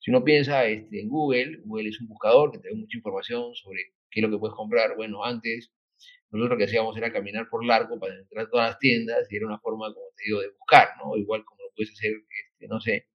Si 0.00 0.10
uno 0.10 0.22
piensa 0.22 0.66
este, 0.66 1.00
en 1.00 1.08
Google, 1.08 1.62
Google 1.64 1.88
es 1.88 1.98
un 2.02 2.08
buscador 2.08 2.52
que 2.52 2.58
te 2.58 2.68
da 2.68 2.74
mucha 2.76 2.98
información 2.98 3.54
sobre 3.54 3.80
qué 4.10 4.20
es 4.20 4.22
lo 4.26 4.30
que 4.30 4.38
puedes 4.38 4.54
comprar. 4.54 4.94
Bueno, 4.96 5.24
antes 5.24 5.72
nosotros 6.30 6.50
lo 6.50 6.58
que 6.58 6.64
hacíamos 6.64 6.94
era 6.98 7.10
caminar 7.10 7.48
por 7.48 7.64
largo 7.64 7.98
para 7.98 8.14
entrar 8.14 8.44
a 8.44 8.50
todas 8.50 8.70
las 8.72 8.78
tiendas 8.78 9.26
y 9.32 9.36
era 9.36 9.46
una 9.46 9.58
forma, 9.58 9.86
como 9.94 10.06
te 10.18 10.24
digo, 10.26 10.40
de 10.42 10.50
buscar, 10.50 10.88
¿no? 11.02 11.16
Igual 11.16 11.46
como 11.46 11.59
puedes 11.80 11.92
hacer, 11.92 12.12
este, 12.52 12.68
no 12.68 12.80
sé, 12.80 13.06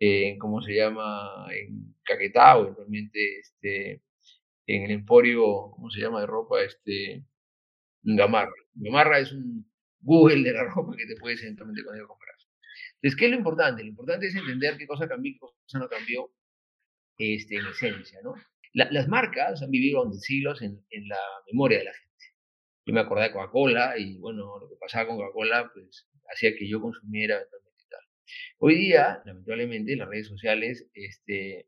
en, 0.00 0.38
¿cómo 0.38 0.60
se 0.60 0.74
llama? 0.74 1.46
En 1.52 1.94
Caquetá 2.04 2.58
o 2.58 2.62
eventualmente 2.62 3.38
este, 3.38 4.02
en 4.66 4.82
el 4.84 4.90
emporio, 4.90 5.70
¿cómo 5.72 5.90
se 5.90 6.00
llama? 6.00 6.20
De 6.20 6.26
ropa, 6.26 6.62
este, 6.62 7.14
en 7.14 8.16
Gamarra. 8.16 8.52
Gamarra 8.74 9.20
es 9.20 9.32
un 9.32 9.70
Google 10.00 10.42
de 10.42 10.52
la 10.52 10.64
ropa 10.74 10.96
que 10.96 11.06
te 11.06 11.20
puedes 11.20 11.42
eventualmente 11.42 11.82
comprar. 11.84 12.34
Entonces, 12.94 13.18
¿qué 13.18 13.26
es 13.26 13.30
lo 13.30 13.36
importante? 13.38 13.82
Lo 13.82 13.88
importante 13.88 14.26
es 14.26 14.34
entender 14.34 14.76
qué 14.76 14.86
cosa 14.86 15.08
cambió 15.08 15.30
y 15.30 15.34
qué 15.34 15.40
cosa 15.40 15.78
no 15.78 15.88
cambió 15.88 16.30
este, 17.18 17.56
en 17.56 17.66
esencia, 17.66 18.20
¿no? 18.22 18.34
las 18.74 19.06
marcas 19.06 19.62
han 19.62 19.70
vivido 19.70 19.98
durante 19.98 20.20
siglos 20.20 20.62
en, 20.62 20.82
la 21.06 21.18
memoria 21.46 21.78
de 21.78 21.84
la 21.84 21.92
gente. 21.92 22.24
Yo 22.86 22.94
me 22.94 23.00
acordé 23.00 23.24
de 23.24 23.32
Coca-Cola 23.32 23.98
y, 23.98 24.16
bueno, 24.16 24.58
lo 24.58 24.68
que 24.68 24.76
pasaba 24.80 25.08
con 25.08 25.18
Coca-Cola, 25.18 25.70
pues, 25.74 26.08
hacía 26.32 26.56
que 26.56 26.66
yo 26.66 26.80
consumiera. 26.80 27.38
Hoy 28.58 28.76
día, 28.76 29.22
lamentablemente, 29.24 29.96
las 29.96 30.08
redes 30.08 30.28
sociales 30.28 30.88
este, 30.94 31.66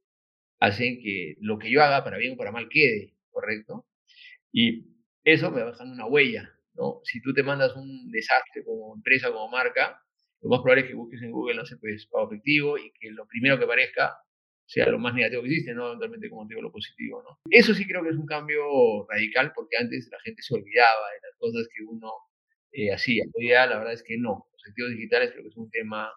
hacen 0.61 1.01
que 1.03 1.37
lo 1.41 1.59
que 1.59 1.71
yo 1.71 1.83
haga, 1.83 2.05
para 2.05 2.19
bien 2.19 2.35
o 2.35 2.37
para 2.37 2.53
mal, 2.53 2.69
quede, 2.69 3.15
¿correcto? 3.31 3.87
Y 4.53 4.87
eso 5.25 5.51
me 5.51 5.63
va 5.63 5.73
dejando 5.73 5.95
una 5.95 6.07
huella, 6.07 6.51
¿no? 6.75 7.01
Si 7.05 7.21
tú 7.21 7.33
te 7.35 7.43
mandas 7.43 7.75
un 7.77 8.11
desastre 8.11 8.65
como 8.65 8.95
empresa, 8.95 9.31
como 9.33 9.49
marca, 9.49 10.01
lo 10.43 10.51
más 10.51 10.61
probable 10.61 10.83
es 10.83 10.89
que 10.89 10.95
busques 10.95 11.23
en 11.23 11.33
Google, 11.33 11.57
no 11.57 11.67
sé, 11.67 11.77
pues, 11.79 12.07
pago 12.07 12.27
efectivo 12.27 12.79
y 12.79 12.93
que 12.93 13.11
lo 13.11 13.27
primero 13.27 13.59
que 13.59 13.65
aparezca 13.65 14.17
sea 14.67 14.89
lo 14.89 14.99
más 14.99 15.15
negativo 15.15 15.43
que 15.43 15.49
existe, 15.49 15.75
no 15.75 15.89
eventualmente 15.89 16.29
como 16.31 16.47
digo, 16.47 16.63
lo 16.63 16.73
positivo, 16.73 17.23
¿no? 17.23 17.39
Eso 17.51 17.75
sí 17.75 17.87
creo 17.87 18.03
que 18.03 18.11
es 18.11 18.17
un 18.17 18.27
cambio 18.27 19.07
radical 19.09 19.53
porque 19.55 19.77
antes 19.77 20.09
la 20.11 20.19
gente 20.21 20.43
se 20.43 20.55
olvidaba 20.55 21.11
de 21.15 21.29
las 21.29 21.37
cosas 21.39 21.69
que 21.75 21.85
uno 21.85 22.11
eh, 22.73 22.93
hacía. 22.93 23.25
Hoy 23.35 23.45
día 23.45 23.67
la 23.67 23.79
verdad 23.79 23.93
es 23.93 24.03
que 24.03 24.17
no. 24.19 24.49
Los 24.53 24.69
activos 24.69 24.91
digitales 24.93 25.31
creo 25.33 25.43
que 25.43 25.49
es 25.51 25.57
un 25.57 25.71
tema, 25.71 26.11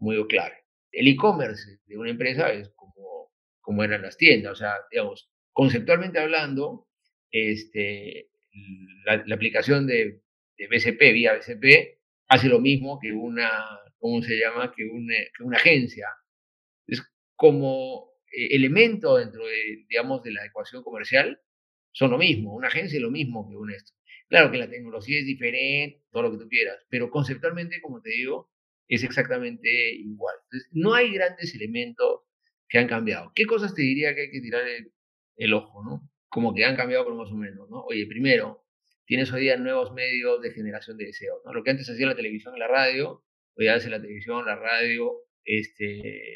digo, 0.00 0.26
clave. 0.26 0.64
El 0.92 1.08
e-commerce 1.08 1.80
de 1.86 1.98
una 1.98 2.10
empresa 2.10 2.52
es 2.52 2.70
como, 2.70 3.30
como 3.60 3.84
eran 3.84 4.02
las 4.02 4.16
tiendas, 4.16 4.52
o 4.52 4.56
sea, 4.56 4.74
digamos, 4.90 5.30
conceptualmente 5.52 6.18
hablando, 6.18 6.86
este, 7.30 8.30
la, 9.04 9.34
aplicación 9.34 9.86
de, 9.86 10.22
de 10.56 10.66
BCP 10.68 11.12
vía 11.12 11.34
BCP 11.34 11.98
hace 12.28 12.48
lo 12.48 12.60
mismo 12.60 12.98
que 13.00 13.12
una, 13.12 13.50
¿cómo 13.98 14.22
se 14.22 14.38
llama? 14.38 14.72
Que 14.74 14.84
una, 14.84 15.14
que 15.36 15.42
una 15.42 15.56
agencia. 15.56 16.06
Es 16.86 17.02
como 17.36 18.12
eh, 18.32 18.48
elemento 18.54 19.16
dentro 19.16 19.46
de, 19.46 19.84
digamos, 19.88 20.22
de 20.22 20.32
la 20.32 20.44
ecuación 20.44 20.82
comercial, 20.82 21.40
son 21.92 22.10
lo 22.10 22.18
mismo. 22.18 22.54
Una 22.54 22.68
agencia 22.68 22.96
es 22.96 23.02
lo 23.02 23.10
mismo 23.10 23.48
que 23.48 23.56
un 23.56 23.72
esto. 23.72 23.92
Claro 24.28 24.50
que 24.50 24.58
la 24.58 24.68
tecnología 24.68 25.18
es 25.18 25.26
diferente, 25.26 26.02
todo 26.10 26.24
lo 26.24 26.32
que 26.32 26.44
tú 26.44 26.48
quieras, 26.48 26.84
pero 26.90 27.10
conceptualmente, 27.10 27.80
como 27.80 28.02
te 28.02 28.10
digo, 28.10 28.50
es 28.88 29.04
exactamente 29.04 29.92
igual. 29.94 30.34
Entonces, 30.44 30.68
no 30.72 30.94
hay 30.94 31.12
grandes 31.12 31.54
elementos 31.54 32.22
que 32.68 32.78
han 32.78 32.88
cambiado. 32.88 33.32
¿Qué 33.34 33.44
cosas 33.46 33.74
te 33.74 33.82
diría 33.82 34.14
que 34.14 34.22
hay 34.22 34.30
que 34.30 34.40
tirar 34.40 34.64
el, 35.36 35.54
ojo, 35.54 35.84
no? 35.84 36.10
Como 36.28 36.54
que 36.54 36.64
han 36.64 36.76
cambiado 36.76 37.04
por 37.04 37.14
más 37.14 37.30
o 37.30 37.36
menos, 37.36 37.68
¿no? 37.70 37.82
Oye, 37.84 38.06
primero, 38.06 38.64
tienes 39.06 39.32
hoy 39.32 39.42
día 39.42 39.56
nuevos 39.56 39.92
medios 39.92 40.42
de 40.42 40.52
generación 40.52 40.96
de 40.98 41.06
deseos. 41.06 41.40
¿no? 41.44 41.52
Lo 41.52 41.62
que 41.62 41.70
antes 41.70 41.88
hacía 41.88 42.06
la 42.06 42.16
televisión 42.16 42.54
y 42.56 42.58
la 42.58 42.68
radio, 42.68 43.24
hoy 43.56 43.68
hace 43.68 43.88
la 43.88 44.00
televisión, 44.00 44.44
la 44.44 44.56
radio, 44.56 45.12
este, 45.44 46.30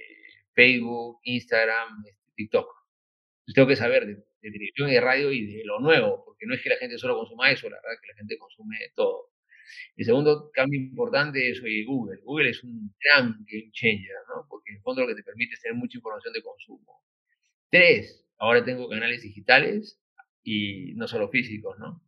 Facebook, 0.54 1.20
Instagram, 1.24 2.04
este, 2.06 2.32
TikTok. 2.34 2.66
Entonces 2.66 3.54
tengo 3.54 3.68
que 3.68 3.76
saber 3.76 4.06
de, 4.06 4.24
televisión 4.40 4.88
y 4.88 4.94
de 4.94 5.00
radio 5.00 5.32
y 5.32 5.46
de 5.46 5.64
lo 5.64 5.80
nuevo, 5.80 6.24
porque 6.24 6.46
no 6.46 6.54
es 6.54 6.62
que 6.62 6.70
la 6.70 6.76
gente 6.76 6.98
solo 6.98 7.16
consuma 7.16 7.50
eso, 7.50 7.68
la 7.68 7.76
verdad 7.76 8.00
que 8.00 8.08
la 8.08 8.18
gente 8.18 8.38
consume 8.38 8.76
todo. 8.94 9.31
El 9.96 10.04
segundo 10.04 10.50
cambio 10.52 10.80
importante 10.80 11.50
es 11.50 11.62
hoy 11.62 11.84
Google. 11.84 12.20
Google 12.22 12.50
es 12.50 12.62
un 12.64 12.94
gran 13.00 13.44
game 13.46 13.70
changer, 13.72 14.16
¿no? 14.28 14.46
Porque 14.48 14.70
en 14.70 14.76
el 14.76 14.82
fondo 14.82 15.02
lo 15.02 15.08
que 15.08 15.14
te 15.14 15.22
permite 15.22 15.54
es 15.54 15.60
tener 15.60 15.76
mucha 15.76 15.98
información 15.98 16.32
de 16.32 16.42
consumo. 16.42 17.02
Tres, 17.70 18.24
ahora 18.38 18.64
tengo 18.64 18.88
canales 18.88 19.22
digitales 19.22 20.00
y 20.42 20.94
no 20.94 21.08
solo 21.08 21.28
físicos, 21.28 21.78
¿no? 21.78 22.02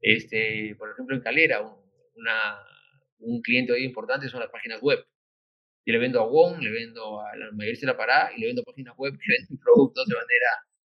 Este, 0.00 0.74
por 0.76 0.90
ejemplo, 0.90 1.16
en 1.16 1.22
Calera, 1.22 1.62
una, 2.14 2.58
un 3.18 3.40
cliente 3.42 3.72
hoy 3.72 3.84
importante 3.84 4.28
son 4.28 4.40
las 4.40 4.50
páginas 4.50 4.80
web. 4.80 5.04
Yo 5.86 5.92
le 5.92 5.98
vendo 5.98 6.20
a 6.20 6.26
WOM, 6.26 6.60
le 6.60 6.70
vendo 6.70 7.20
a 7.20 7.34
la 7.36 7.50
mayoría 7.52 7.80
de 7.80 7.86
la 7.86 7.96
parada 7.96 8.30
y 8.36 8.40
le 8.40 8.48
vendo 8.48 8.62
páginas 8.64 8.94
web 8.96 9.12
que 9.12 9.32
venden 9.32 9.58
productos 9.64 10.06
de 10.06 10.14
manera 10.14 10.50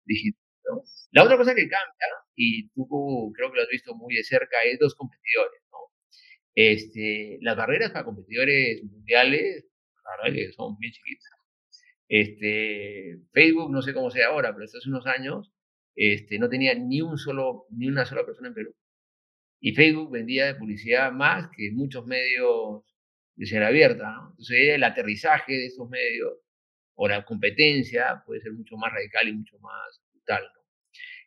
digital. 0.04 0.42
La 1.12 1.24
otra 1.24 1.36
cosa 1.36 1.54
que 1.54 1.68
cambia, 1.68 2.06
y 2.36 2.68
tú 2.70 3.32
creo 3.34 3.50
que 3.50 3.56
lo 3.56 3.62
has 3.62 3.68
visto 3.68 3.94
muy 3.94 4.14
de 4.14 4.24
cerca, 4.24 4.56
es 4.64 4.78
dos 4.78 4.94
competidores. 4.94 5.60
Este, 6.60 7.38
las 7.40 7.56
barreras 7.56 7.92
para 7.92 8.04
competidores 8.04 8.82
mundiales, 8.82 9.64
la 10.04 10.10
verdad 10.24 10.36
que 10.36 10.52
son 10.54 10.76
bien 10.80 10.92
chiquitas. 10.92 11.30
Este, 12.08 13.16
Facebook, 13.32 13.70
no 13.70 13.80
sé 13.80 13.94
cómo 13.94 14.10
sea 14.10 14.26
ahora, 14.26 14.52
pero 14.52 14.64
hace 14.64 14.88
unos 14.88 15.06
años, 15.06 15.52
este, 15.94 16.36
no 16.40 16.48
tenía 16.48 16.74
ni 16.74 17.00
un 17.00 17.16
solo, 17.16 17.66
ni 17.70 17.86
una 17.86 18.04
sola 18.04 18.26
persona 18.26 18.48
en 18.48 18.54
Perú. 18.54 18.74
Y 19.60 19.72
Facebook 19.72 20.10
vendía 20.10 20.46
de 20.46 20.56
publicidad 20.56 21.12
más 21.12 21.48
que 21.56 21.70
muchos 21.70 22.04
medios 22.06 22.82
de 23.36 23.46
ser 23.46 23.62
abierta. 23.62 24.10
¿no? 24.10 24.30
Entonces 24.30 24.74
el 24.74 24.82
aterrizaje 24.82 25.52
de 25.52 25.66
esos 25.66 25.88
medios 25.88 26.40
o 26.96 27.06
la 27.06 27.24
competencia 27.24 28.20
puede 28.26 28.40
ser 28.40 28.50
mucho 28.50 28.76
más 28.76 28.92
radical 28.92 29.28
y 29.28 29.32
mucho 29.32 29.60
más 29.60 30.02
brutal. 30.12 30.42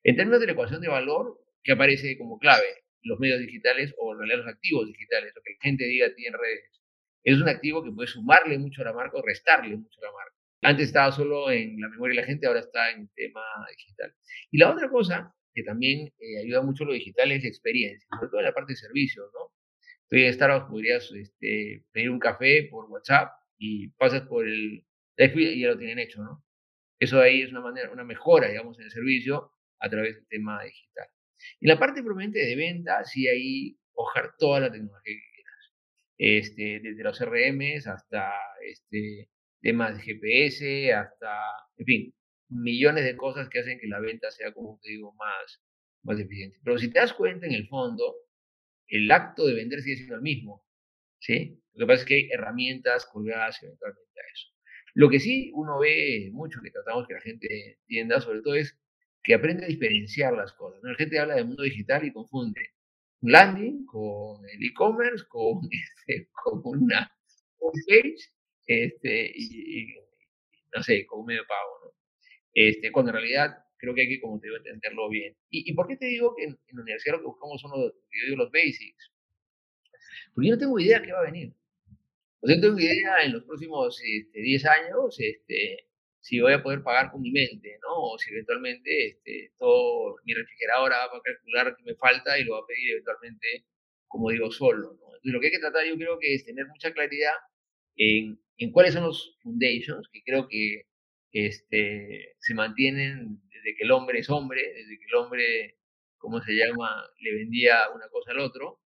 En 0.04 0.18
términos 0.18 0.42
de 0.42 0.48
la 0.48 0.52
ecuación 0.52 0.82
de 0.82 0.90
valor, 0.90 1.40
que 1.64 1.72
aparece 1.72 2.18
como 2.18 2.38
clave? 2.38 2.66
Los 3.04 3.20
medios 3.20 3.40
digitales 3.40 3.94
o 3.98 4.14
los 4.14 4.48
activos 4.48 4.88
digitales, 4.88 5.34
lo 5.36 5.42
que 5.42 5.54
la 5.54 5.62
gente 5.62 5.86
diga 5.86 6.14
tiene 6.16 6.38
redes. 6.38 6.82
Es 7.24 7.40
un 7.40 7.50
activo 7.50 7.84
que 7.84 7.92
puede 7.92 8.08
sumarle 8.08 8.58
mucho 8.58 8.82
a 8.82 8.86
la 8.86 8.94
marca 8.94 9.18
o 9.18 9.22
restarle 9.22 9.76
mucho 9.76 10.00
a 10.02 10.06
la 10.06 10.12
marca. 10.12 10.36
Antes 10.64 10.88
estaba 10.88 11.12
solo 11.12 11.52
en 11.52 11.80
la 11.80 11.90
memoria 11.90 12.16
de 12.16 12.22
la 12.22 12.28
gente, 12.28 12.48
ahora 12.48 12.60
está 12.60 12.92
en 12.92 13.02
el 13.02 13.10
tema 13.16 13.42
digital. 13.76 14.14
Y 14.52 14.58
la 14.60 14.72
otra 14.72 14.90
cosa 14.90 15.34
que 15.54 15.64
también 15.64 16.14
eh, 16.20 16.40
ayuda 16.44 16.62
mucho 16.62 16.86
lo 16.86 16.94
digital 16.94 17.32
es 17.32 17.44
experiencia, 17.44 18.08
sobre 18.16 18.30
todo 18.30 18.40
en 18.40 18.46
la 18.46 18.54
parte 18.54 18.74
de 18.74 18.78
servicios, 18.78 19.30
¿no? 19.34 19.52
Estoy 20.04 20.26
en 20.26 20.34
Starbucks, 20.34 20.70
podrías 20.70 21.12
este, 21.12 21.86
pedir 21.92 22.10
un 22.10 22.20
café 22.20 22.68
por 22.70 22.86
WhatsApp 22.90 23.32
y 23.58 23.90
pasas 23.90 24.22
por 24.24 24.48
el 24.48 24.86
y 25.18 25.62
ya 25.62 25.68
lo 25.70 25.78
tienen 25.78 26.00
hecho, 26.00 26.22
¿no? 26.24 26.44
Eso 27.00 27.20
ahí 27.20 27.42
es 27.42 27.52
una 27.52 27.62
manera, 27.62 27.92
una 27.92 28.04
mejora, 28.04 28.48
digamos, 28.48 28.78
en 28.80 28.86
el 28.86 28.92
servicio 28.92 29.52
a 29.80 29.90
través 29.90 30.16
del 30.16 30.28
tema 30.28 30.64
digital. 30.64 31.08
En 31.60 31.70
la 31.70 31.80
parte 31.80 32.04
propiamente 32.04 32.40
de 32.40 32.56
venta, 32.56 33.04
sí 33.04 33.28
ahí 33.28 33.78
ojar 33.94 34.36
toda 34.38 34.60
la 34.62 34.72
tecnología 34.72 35.14
que 35.16 35.34
quieras. 35.36 35.74
Este, 36.18 36.80
desde 36.82 37.04
los 37.04 37.18
CRMs 37.18 37.88
hasta 37.88 38.34
este, 38.66 39.30
temas 39.62 39.98
de 39.98 40.04
GPS, 40.04 40.94
hasta, 40.94 41.42
en 41.78 41.86
fin, 41.86 42.16
millones 42.50 43.06
de 43.06 43.16
cosas 43.18 43.50
que 43.50 43.60
hacen 43.60 43.80
que 43.80 43.88
la 43.88 44.00
venta 44.00 44.30
sea, 44.32 44.54
como 44.54 44.80
te 44.82 44.92
digo, 44.92 45.14
más, 45.16 45.62
más 46.04 46.20
eficiente. 46.20 46.58
Pero 46.64 46.78
si 46.78 46.90
te 46.92 47.00
das 47.00 47.14
cuenta, 47.14 47.46
en 47.48 47.54
el 47.54 47.68
fondo, 47.68 48.16
el 48.88 49.10
acto 49.12 49.46
de 49.48 49.56
vender 49.56 49.82
sigue 49.82 49.98
siendo 49.98 50.16
el 50.16 50.22
mismo. 50.22 50.64
¿sí? 51.20 51.62
Lo 51.74 51.86
que 51.86 51.94
pasa 51.94 52.02
es 52.02 52.08
que 52.08 52.16
hay 52.16 52.30
herramientas 52.32 53.06
colgadas 53.06 53.62
eventualmente 53.64 54.20
a 54.20 54.34
eso. 54.34 54.48
Lo 54.94 55.10
que 55.10 55.20
sí 55.20 55.52
uno 55.54 55.80
ve 55.80 56.30
mucho 56.34 56.60
que 56.62 56.72
tratamos 56.72 57.08
que 57.08 57.14
la 57.14 57.22
gente 57.22 57.78
entienda, 57.82 58.20
sobre 58.20 58.42
todo, 58.42 58.56
es 58.56 58.78
que 59.24 59.34
aprende 59.34 59.66
a 59.66 59.70
diferenciar 59.70 60.34
las 60.34 60.54
cosas. 60.54 60.82
La 60.84 60.96
gente 60.96 61.20
habla 61.20 61.36
del 61.36 61.46
mundo 61.46 61.64
digital 61.64 62.06
y 62.06 62.12
confunde 62.12 62.62
landing 63.22 63.86
con 63.86 64.44
el 64.50 64.64
e-commerce, 64.64 65.26
con, 65.28 65.62
este, 65.72 66.30
con 66.32 66.62
una 66.66 67.12
homepage 67.60 68.18
este, 68.66 69.32
y, 69.36 69.96
no 70.76 70.84
sé, 70.84 71.06
con 71.06 71.22
un 71.22 71.26
medio 71.28 71.46
pago. 71.48 71.86
¿no? 71.86 71.92
Este, 72.54 72.92
cuando 72.92 73.12
en 73.12 73.18
realidad 73.18 73.58
creo 73.78 73.94
que 73.94 74.02
hay 74.02 74.10
que, 74.10 74.22
como 74.22 74.40
te 74.40 74.48
digo, 74.48 74.58
entenderlo 74.58 75.10
bien. 75.10 75.36
¿Y, 75.50 75.74
por 75.74 75.88
qué 75.88 75.98
te 75.98 76.06
digo 76.06 76.36
que 76.36 76.44
en, 76.46 76.60
la 76.72 76.82
universidad 76.82 77.16
lo 77.16 77.20
que 77.20 77.28
buscamos 77.28 77.62
son 77.62 77.72
los, 77.72 77.94
yo 77.94 78.26
digo, 78.26 78.38
los 78.38 78.52
basics? 78.52 79.12
Porque 80.34 80.50
yo 80.50 80.56
no 80.56 80.60
tengo 80.60 80.80
idea 80.80 81.02
qué 81.02 81.12
va 81.12 81.20
a 81.20 81.32
venir. 81.32 81.54
O 82.42 82.48
sea, 82.48 82.60
tengo 82.60 82.80
idea 82.80 83.24
en 83.24 83.34
los 83.34 83.44
próximos 83.44 84.02
este, 84.04 84.40
10 84.40 84.66
años 84.66 85.20
este, 85.20 85.88
si 86.22 86.40
voy 86.40 86.54
a 86.54 86.64
poder 86.64 86.84
pagar 86.84 87.12
con 87.12 87.22
mi 87.22 87.32
mente, 87.32 87.80
¿no? 87.82 88.14
O 88.14 88.18
si 88.20 88.32
eventualmente 88.32 89.08
este, 89.08 89.52
todo, 89.58 90.16
mi 90.24 90.34
refrigeradora 90.34 91.08
va 91.08 91.18
a 91.18 91.22
calcular 91.22 91.76
qué 91.76 91.84
me 91.84 91.96
falta 91.96 92.38
y 92.40 92.44
lo 92.44 92.54
va 92.54 92.60
a 92.60 92.68
pedir 92.68 92.92
eventualmente, 92.92 93.66
como 94.08 94.30
digo, 94.30 94.52
solo, 94.52 94.94
¿no? 95.00 95.08
Entonces, 95.08 95.34
lo 95.34 95.40
que 95.40 95.48
hay 95.48 95.52
que 95.52 95.60
tratar, 95.60 95.86
yo 95.86 95.98
creo 95.98 96.20
que 96.20 96.36
es 96.36 96.46
tener 96.46 96.68
mucha 96.68 96.94
claridad 96.94 97.34
en, 97.96 98.40
en 98.58 98.72
cuáles 98.72 98.94
son 98.94 99.04
los 99.04 99.38
foundations, 99.42 100.08
que 100.12 100.22
creo 100.24 100.48
que 100.48 100.84
este, 101.32 102.36
se 102.40 102.54
mantienen 102.54 103.42
desde 103.50 103.76
que 103.76 103.84
el 103.84 103.92
hombre 103.92 104.20
es 104.20 104.30
hombre, 104.30 104.62
desde 104.74 105.00
que 105.00 105.06
el 105.06 105.16
hombre, 105.16 105.78
¿cómo 106.18 106.42
se 106.42 106.54
llama?, 106.54 106.90
le 107.20 107.36
vendía 107.36 107.90
una 107.96 108.08
cosa 108.10 108.32
al 108.32 108.40
otro, 108.40 108.80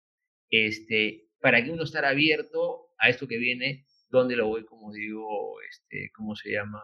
este, 0.51 1.29
para 1.41 1.65
que 1.65 1.71
uno 1.71 1.85
estar 1.85 2.05
abierto 2.05 2.89
a 2.99 3.09
esto 3.09 3.27
que 3.27 3.39
viene, 3.39 3.87
donde 4.11 4.37
lo 4.37 4.49
voy, 4.49 4.65
como 4.67 4.93
digo, 4.93 5.61
este, 5.63 6.11
¿cómo 6.15 6.37
se 6.37 6.51
llama?, 6.53 6.83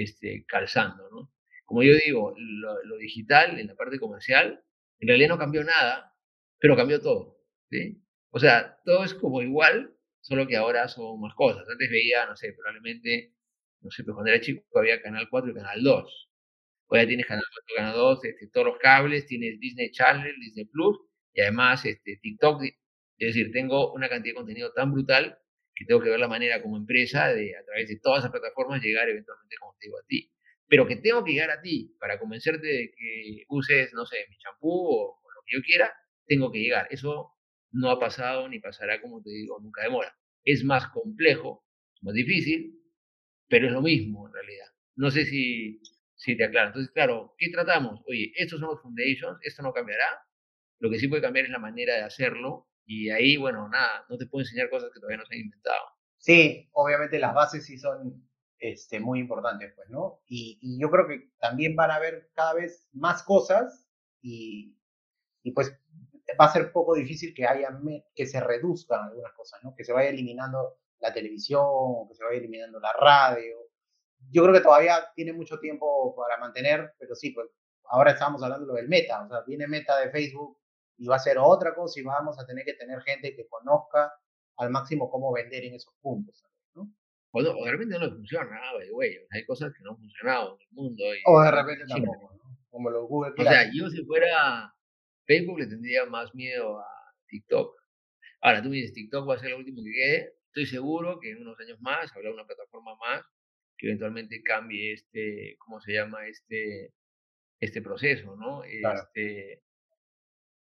este, 0.00 0.44
calzando, 0.46 1.08
¿no? 1.10 1.32
Como 1.64 1.82
yo 1.82 1.94
digo, 2.04 2.34
lo, 2.36 2.96
digital 2.98 3.58
en 3.58 3.68
la 3.68 3.74
parte 3.74 3.98
comercial, 3.98 4.62
en 5.00 5.08
realidad 5.08 5.30
no 5.30 5.38
cambió 5.38 5.64
nada, 5.64 6.14
pero 6.58 6.76
cambió 6.76 7.00
todo. 7.00 7.38
O 8.30 8.38
sea, 8.38 8.78
todo 8.84 9.04
es 9.04 9.14
como 9.14 9.42
igual, 9.42 9.94
solo 10.20 10.46
que 10.46 10.56
ahora 10.56 10.88
son 10.88 11.20
más 11.20 11.34
cosas. 11.34 11.68
Antes 11.68 11.90
veía, 11.90 12.26
no 12.26 12.36
sé, 12.36 12.52
probablemente 12.52 13.34
no 13.82 13.90
sé, 13.90 14.04
pero 14.04 14.14
cuando 14.14 14.30
era 14.30 14.40
chico 14.40 14.62
había 14.78 15.02
Canal 15.02 15.28
4 15.28 15.50
y 15.50 15.54
Canal 15.54 15.82
2. 15.82 16.30
Hoy 16.88 17.00
ya 17.00 17.06
tienes 17.06 17.26
Canal 17.26 17.44
4 17.52 17.64
y 17.68 17.76
Canal 17.76 17.94
2, 17.94 18.24
este, 18.24 18.46
todos 18.48 18.66
los 18.66 18.78
cables, 18.78 19.26
tienes 19.26 19.58
Disney 19.60 19.90
Channel, 19.90 20.34
Disney 20.40 20.66
Plus 20.66 20.98
y 21.34 21.40
además 21.40 21.84
este, 21.84 22.18
TikTok. 22.22 22.62
Es 22.62 23.34
decir, 23.34 23.50
tengo 23.52 23.92
una 23.92 24.08
cantidad 24.08 24.32
de 24.32 24.36
contenido 24.36 24.72
tan 24.72 24.92
brutal 24.92 25.38
que 25.82 25.86
tengo 25.86 26.00
que 26.00 26.10
ver 26.10 26.20
la 26.20 26.28
manera 26.28 26.62
como 26.62 26.76
empresa 26.76 27.28
de 27.28 27.56
a 27.56 27.64
través 27.64 27.88
de 27.88 27.98
todas 28.00 28.20
esas 28.20 28.30
plataformas 28.30 28.82
llegar 28.82 29.08
eventualmente, 29.08 29.56
como 29.60 29.74
te 29.78 29.86
digo, 29.86 29.98
a 29.98 30.04
ti. 30.06 30.30
Pero 30.68 30.86
que 30.86 30.96
tengo 30.96 31.24
que 31.24 31.32
llegar 31.32 31.50
a 31.50 31.60
ti 31.60 31.96
para 32.00 32.18
convencerte 32.18 32.66
de 32.66 32.90
que 32.96 33.44
uses, 33.48 33.92
no 33.94 34.06
sé, 34.06 34.16
mi 34.30 34.36
champú 34.38 34.70
o, 34.70 35.20
o 35.22 35.30
lo 35.34 35.40
que 35.46 35.56
yo 35.56 35.62
quiera, 35.62 35.92
tengo 36.26 36.50
que 36.52 36.60
llegar. 36.60 36.86
Eso 36.90 37.32
no 37.72 37.90
ha 37.90 37.98
pasado 38.00 38.48
ni 38.48 38.60
pasará, 38.60 39.00
como 39.00 39.22
te 39.22 39.30
digo, 39.30 39.58
nunca 39.60 39.82
demora. 39.82 40.14
Es 40.44 40.64
más 40.64 40.88
complejo, 40.88 41.64
es 41.96 42.02
más 42.02 42.14
difícil, 42.14 42.78
pero 43.48 43.66
es 43.66 43.72
lo 43.72 43.82
mismo 43.82 44.26
en 44.28 44.34
realidad. 44.34 44.66
No 44.96 45.10
sé 45.10 45.24
si, 45.24 45.80
si 46.14 46.36
te 46.36 46.44
aclaro. 46.44 46.68
Entonces, 46.68 46.92
claro, 46.92 47.34
¿qué 47.38 47.50
tratamos? 47.50 48.00
Oye, 48.06 48.32
estos 48.36 48.60
son 48.60 48.70
los 48.70 48.82
foundations, 48.82 49.38
esto 49.42 49.62
no 49.62 49.72
cambiará. 49.72 50.06
Lo 50.80 50.90
que 50.90 50.98
sí 50.98 51.08
puede 51.08 51.22
cambiar 51.22 51.46
es 51.46 51.52
la 51.52 51.58
manera 51.58 51.94
de 51.96 52.02
hacerlo. 52.02 52.68
Y 52.84 53.10
ahí, 53.10 53.36
bueno, 53.36 53.68
nada, 53.68 54.04
no 54.08 54.18
te 54.18 54.26
puedo 54.26 54.42
enseñar 54.42 54.70
cosas 54.70 54.90
que 54.92 55.00
todavía 55.00 55.18
no 55.18 55.26
se 55.26 55.34
han 55.34 55.40
inventado. 55.40 55.84
Sí, 56.18 56.68
obviamente 56.72 57.18
las 57.18 57.34
bases 57.34 57.64
sí 57.66 57.78
son 57.78 58.28
este, 58.58 59.00
muy 59.00 59.18
importantes, 59.18 59.72
pues, 59.74 59.88
¿no? 59.90 60.20
Y, 60.26 60.78
yo 60.80 60.90
creo 60.90 61.06
que 61.06 61.30
también 61.38 61.74
van 61.74 61.90
a 61.90 61.96
haber 61.96 62.30
cada 62.34 62.54
vez 62.54 62.88
más 62.92 63.22
cosas 63.24 63.88
y, 64.20 64.76
y 65.42 65.52
pues 65.52 65.76
va 66.40 66.46
a 66.46 66.52
ser 66.52 66.72
poco 66.72 66.94
difícil 66.94 67.34
que 67.34 67.46
haya 67.46 67.68
que 68.14 68.26
se 68.26 68.40
reduzcan 68.40 69.04
algunas 69.04 69.32
cosas, 69.32 69.62
¿no? 69.62 69.74
Que 69.74 69.84
se 69.84 69.92
vaya 69.92 70.10
eliminando 70.10 70.78
la 71.00 71.12
televisión, 71.12 72.08
que 72.08 72.14
se 72.14 72.24
vaya 72.24 72.38
eliminando 72.38 72.78
la 72.78 72.92
radio. 72.92 73.56
Yo 74.30 74.42
creo 74.42 74.54
que 74.54 74.60
todavía 74.60 75.04
tiene 75.14 75.32
mucho 75.32 75.58
tiempo 75.58 76.14
para 76.14 76.38
mantener, 76.38 76.94
pero 76.98 77.14
sí, 77.14 77.30
pues 77.30 77.48
ahora 77.86 78.12
estamos 78.12 78.42
hablando 78.42 78.74
del 78.74 78.88
meta, 78.88 79.24
o 79.24 79.28
sea, 79.28 79.40
viene 79.46 79.66
meta 79.66 79.98
de 79.98 80.10
Facebook 80.10 80.58
y 81.02 81.06
va 81.08 81.16
a 81.16 81.18
ser 81.18 81.36
otra 81.36 81.74
cosa 81.74 81.98
y 81.98 82.04
vamos 82.04 82.38
a 82.38 82.46
tener 82.46 82.64
que 82.64 82.74
tener 82.74 83.00
gente 83.02 83.34
que 83.34 83.48
conozca 83.48 84.12
al 84.56 84.70
máximo 84.70 85.10
cómo 85.10 85.32
vender 85.32 85.64
en 85.64 85.74
esos 85.74 85.92
puntos. 86.00 86.44
¿no? 86.76 86.88
O, 87.32 87.42
de 87.42 87.72
repente 87.72 87.98
no 87.98 88.08
funciona, 88.08 88.60
güey, 88.92 89.18
hay 89.30 89.44
cosas 89.44 89.72
que 89.74 89.82
no 89.82 89.90
han 89.90 89.98
funcionado 89.98 90.54
en 90.54 90.60
el 90.60 90.68
mundo. 90.70 91.02
o 91.26 91.42
de 91.42 91.50
repente 91.50 91.84
tampoco, 91.88 92.34
¿no? 92.36 92.56
como 92.70 92.90
los 92.90 93.08
Google 93.08 93.34
O 93.36 93.42
sea, 93.42 93.68
yo 93.74 93.90
si 93.90 94.04
fuera 94.04 94.72
Facebook 95.26 95.58
le 95.58 95.66
tendría 95.66 96.06
más 96.06 96.32
miedo 96.36 96.78
a 96.78 96.86
TikTok. 97.26 97.74
Ahora 98.40 98.62
tú 98.62 98.68
me 98.68 98.76
dices, 98.76 98.92
TikTok 98.92 99.28
va 99.28 99.34
a 99.34 99.38
ser 99.40 99.50
lo 99.50 99.58
último 99.58 99.82
que 99.82 99.92
quede. 99.92 100.34
Estoy 100.46 100.66
seguro 100.66 101.18
que 101.18 101.32
en 101.32 101.42
unos 101.42 101.58
años 101.58 101.80
más 101.80 102.14
habrá 102.14 102.32
una 102.32 102.46
plataforma 102.46 102.94
más 102.94 103.24
que 103.76 103.88
eventualmente 103.88 104.40
cambie 104.44 104.92
este, 104.92 105.56
¿cómo 105.58 105.80
se 105.80 105.94
llama? 105.94 106.28
Este, 106.28 106.92
este 107.60 107.82
proceso, 107.82 108.36
¿no? 108.36 108.62
Este, 108.62 109.62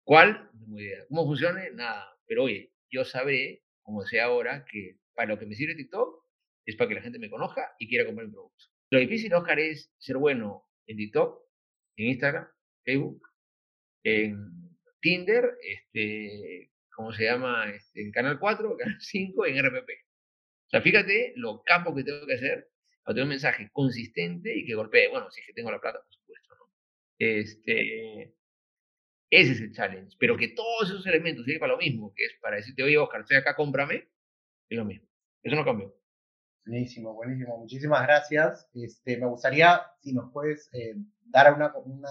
¿Cuál? 0.07 0.49
No 0.67 0.79
idea. 0.79 1.05
¿Cómo 1.09 1.25
funcione? 1.25 1.69
Nada. 1.71 2.17
Pero 2.27 2.43
oye, 2.43 2.71
yo 2.89 3.03
sabré, 3.03 3.61
como 3.81 4.05
sea 4.05 4.27
ahora, 4.27 4.63
que 4.63 4.95
para 5.13 5.27
lo 5.27 5.37
que 5.37 5.45
me 5.45 5.53
sirve 5.53 5.75
TikTok 5.75 6.23
es 6.65 6.77
para 6.77 6.87
que 6.87 6.95
la 6.95 7.01
gente 7.01 7.19
me 7.19 7.29
conozca 7.29 7.75
y 7.77 7.89
quiera 7.89 8.05
comprar 8.05 8.27
mi 8.27 8.31
producto. 8.31 8.63
Lo 8.89 8.99
difícil, 8.99 9.33
Oscar, 9.33 9.59
es 9.59 9.91
ser 9.97 10.15
bueno 10.15 10.63
en 10.85 10.95
TikTok, 10.95 11.43
en 11.97 12.05
Instagram, 12.07 12.47
Facebook, 12.85 13.21
en 14.03 14.77
Tinder, 15.01 15.57
este, 15.61 16.71
¿cómo 16.95 17.11
se 17.11 17.25
llama? 17.25 17.69
Este, 17.69 18.01
en 18.01 18.13
Canal 18.13 18.39
4, 18.39 18.77
Canal 18.79 19.01
5, 19.01 19.45
en 19.45 19.65
RPP. 19.65 19.89
O 19.89 20.69
sea, 20.69 20.81
fíjate 20.81 21.33
lo 21.35 21.61
campo 21.63 21.93
que 21.93 22.05
tengo 22.05 22.25
que 22.25 22.35
hacer 22.35 22.69
para 23.03 23.13
tener 23.13 23.23
un 23.23 23.29
mensaje 23.29 23.69
consistente 23.73 24.57
y 24.57 24.65
que 24.65 24.73
golpee. 24.73 25.09
Bueno, 25.09 25.29
si 25.31 25.41
es 25.41 25.47
que 25.47 25.53
tengo 25.53 25.69
la 25.69 25.81
plata, 25.81 25.99
por 26.01 26.13
supuesto, 26.13 26.55
¿no? 26.55 26.71
Este, 27.19 28.36
ese 29.29 29.53
es 29.53 29.61
el 29.61 29.73
challenge. 29.73 30.15
Pero 30.19 30.37
que 30.37 30.49
todos 30.49 30.89
esos 30.89 31.05
elementos 31.05 31.45
sirven 31.45 31.59
para 31.59 31.73
lo 31.73 31.79
mismo, 31.79 32.13
que 32.15 32.25
es 32.25 32.33
para 32.41 32.57
decirte, 32.57 32.83
oye, 32.83 32.97
Oscar, 32.97 33.21
estoy 33.21 33.37
acá, 33.37 33.55
cómprame, 33.55 34.07
es 34.69 34.77
lo 34.77 34.85
mismo. 34.85 35.07
Eso 35.43 35.55
no 35.55 35.65
cambió. 35.65 35.93
Buenísimo, 36.65 37.13
buenísimo. 37.13 37.57
Muchísimas 37.57 38.03
gracias. 38.03 38.67
Este, 38.73 39.17
me 39.17 39.27
gustaría, 39.27 39.81
si 40.01 40.13
nos 40.13 40.31
puedes 40.31 40.69
eh, 40.73 40.95
dar 41.25 41.53
una, 41.53 41.73
una, 41.77 42.09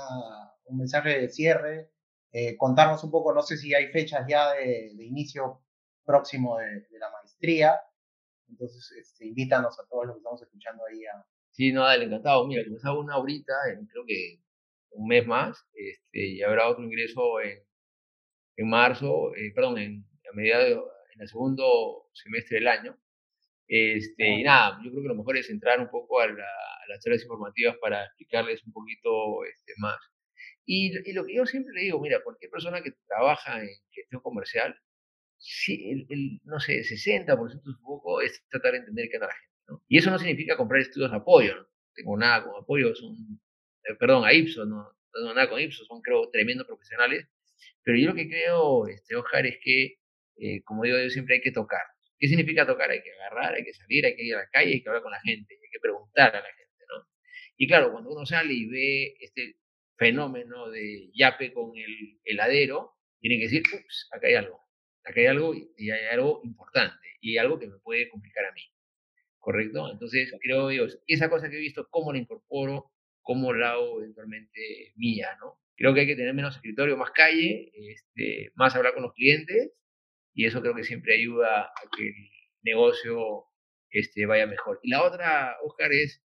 un 0.64 0.78
mensaje 0.78 1.20
de 1.20 1.28
cierre 1.28 1.90
eh, 2.32 2.56
contarnos 2.56 3.02
un 3.04 3.10
poco, 3.10 3.32
no 3.32 3.40
sé 3.42 3.56
si 3.56 3.74
hay 3.74 3.88
fechas 3.88 4.26
ya 4.28 4.52
de, 4.52 4.92
inicio 5.00 5.62
próximo 6.04 6.58
de, 6.58 6.86
la 6.98 7.10
maestría, 7.10 7.80
entonces 8.48 8.92
este, 8.92 9.26
invítanos 9.26 9.78
a 9.80 9.86
todos 9.86 10.06
los 10.06 10.16
que 10.16 10.18
estamos 10.18 10.42
escuchando 10.42 10.84
ahí 10.84 11.04
a... 11.06 11.24
Sí, 11.52 11.72
no, 11.72 11.84
dale, 11.84 12.04
encantado. 12.04 12.46
Mira, 12.46 12.62
comenzaba 12.64 12.98
una 12.98 13.14
ahorita, 13.14 13.54
en, 13.72 13.86
creo 13.86 14.04
que 14.06 14.42
un 14.90 15.08
mes 15.08 15.26
más, 15.26 15.66
este, 15.74 16.26
y 16.26 16.42
habrá 16.42 16.68
otro 16.68 16.84
ingreso 16.84 17.40
en, 17.40 17.58
en 18.56 18.68
marzo, 18.68 19.34
eh, 19.36 19.52
perdón, 19.54 19.78
en, 19.78 20.04
a 20.30 20.34
mediados, 20.34 20.84
en 21.14 21.22
el 21.22 21.28
segundo 21.28 22.08
semestre 22.12 22.58
del 22.58 22.68
año. 22.68 22.96
Este, 23.68 24.28
Y 24.28 24.42
nada, 24.44 24.78
yo 24.84 24.90
creo 24.90 25.02
que 25.02 25.08
lo 25.08 25.16
mejor 25.16 25.36
es 25.36 25.50
entrar 25.50 25.80
un 25.80 25.90
poco 25.90 26.20
a, 26.20 26.28
las 26.28 27.02
charlas 27.02 27.22
informativas 27.22 27.76
para 27.80 28.04
explicarles 28.04 28.64
un 28.64 28.72
poquito 28.72 29.44
este, 29.44 29.72
más. 29.78 29.98
Y, 30.64 30.92
lo 31.12 31.24
que 31.24 31.34
yo 31.34 31.46
siempre 31.46 31.74
le 31.74 31.82
digo, 31.82 32.00
mira, 32.00 32.22
cualquier 32.22 32.50
persona 32.50 32.82
que 32.82 32.92
trabaja 33.06 33.60
en 33.62 33.68
gestión 33.90 34.20
comercial, 34.22 34.76
si 35.38 36.06
el, 36.08 36.40
no 36.44 36.60
sé, 36.60 36.82
60% 36.82 37.62
de 37.62 37.72
su 37.72 37.80
foco 37.82 38.20
es 38.20 38.42
tratar 38.48 38.72
de 38.72 38.78
entender 38.78 39.08
qué 39.10 39.16
anda 39.16 39.28
la 39.28 39.34
gente. 39.34 39.56
¿no? 39.68 39.82
Y 39.88 39.98
eso 39.98 40.10
no 40.10 40.18
significa 40.18 40.56
comprar 40.56 40.80
estudios 40.80 41.10
de 41.10 41.16
apoyo, 41.16 41.56
no 41.56 41.66
tengo 41.94 42.16
nada 42.16 42.44
como 42.44 42.58
apoyo, 42.58 42.90
es 42.90 43.00
un, 43.00 43.40
eh, 43.88 43.94
perdón, 43.98 44.24
a 44.24 44.32
Ipsos, 44.32 44.66
no, 44.66 44.92
no 45.14 45.34
nada 45.34 45.48
con 45.48 45.60
Ipsos, 45.60 45.86
son 45.86 46.00
creo 46.02 46.28
tremendos 46.30 46.66
profesionales, 46.66 47.26
pero 47.82 47.98
yo 47.98 48.08
lo 48.08 48.14
que 48.14 48.28
creo, 48.28 48.86
este, 48.88 49.16
Oscar, 49.16 49.46
es 49.46 49.58
que, 49.62 49.98
eh, 50.38 50.62
como 50.64 50.84
digo 50.84 50.98
yo, 50.98 51.08
siempre 51.10 51.36
hay 51.36 51.40
que 51.40 51.52
tocar. 51.52 51.82
¿Qué 52.18 52.28
significa 52.28 52.66
tocar? 52.66 52.90
Hay 52.90 53.02
que 53.02 53.12
agarrar, 53.12 53.54
hay 53.54 53.64
que 53.64 53.74
salir, 53.74 54.04
hay 54.06 54.16
que 54.16 54.24
ir 54.24 54.34
a 54.34 54.38
la 54.38 54.48
calle, 54.48 54.72
hay 54.72 54.82
que 54.82 54.88
hablar 54.88 55.02
con 55.02 55.12
la 55.12 55.20
gente, 55.20 55.54
hay 55.54 55.70
que 55.70 55.80
preguntar 55.80 56.34
a 56.34 56.40
la 56.40 56.48
gente, 56.48 56.84
¿no? 56.88 57.06
Y 57.56 57.68
claro, 57.68 57.92
cuando 57.92 58.10
uno 58.10 58.26
sale 58.26 58.52
y 58.52 58.66
ve 58.66 59.16
este 59.20 59.56
fenómeno 59.96 60.70
de 60.70 61.10
yape 61.14 61.52
con 61.52 61.76
el 61.76 62.20
heladero, 62.24 62.94
tiene 63.20 63.38
que 63.38 63.44
decir, 63.44 63.62
ups, 63.72 64.08
acá 64.12 64.26
hay 64.28 64.34
algo, 64.34 64.60
acá 65.04 65.20
hay 65.20 65.26
algo 65.26 65.54
y 65.54 65.90
hay 65.90 66.06
algo 66.12 66.40
importante 66.44 67.06
y 67.20 67.38
algo 67.38 67.58
que 67.58 67.66
me 67.66 67.78
puede 67.78 68.08
complicar 68.08 68.46
a 68.46 68.52
mí. 68.52 68.62
¿Correcto? 69.38 69.90
Entonces, 69.92 70.32
creo 70.40 70.72
yo, 70.72 70.86
esa 71.06 71.30
cosa 71.30 71.48
que 71.48 71.56
he 71.56 71.60
visto, 71.60 71.86
cómo 71.90 72.12
la 72.12 72.18
incorporo, 72.18 72.90
cómo 73.26 73.52
la 73.52 73.72
hago 73.72 74.00
eventualmente 74.00 74.92
mía, 74.94 75.36
¿no? 75.40 75.60
Creo 75.76 75.92
que 75.92 76.00
hay 76.00 76.06
que 76.06 76.16
tener 76.16 76.32
menos 76.32 76.54
escritorio, 76.54 76.96
más 76.96 77.10
calle, 77.10 77.72
este, 77.74 78.52
más 78.54 78.74
hablar 78.76 78.94
con 78.94 79.02
los 79.02 79.12
clientes 79.14 79.72
y 80.32 80.46
eso 80.46 80.62
creo 80.62 80.74
que 80.74 80.84
siempre 80.84 81.14
ayuda 81.14 81.64
a 81.64 81.90
que 81.96 82.06
el 82.08 82.30
negocio 82.62 83.46
este, 83.90 84.26
vaya 84.26 84.46
mejor. 84.46 84.78
Y 84.82 84.90
la 84.90 85.02
otra, 85.02 85.56
Oscar, 85.64 85.92
es 85.92 86.22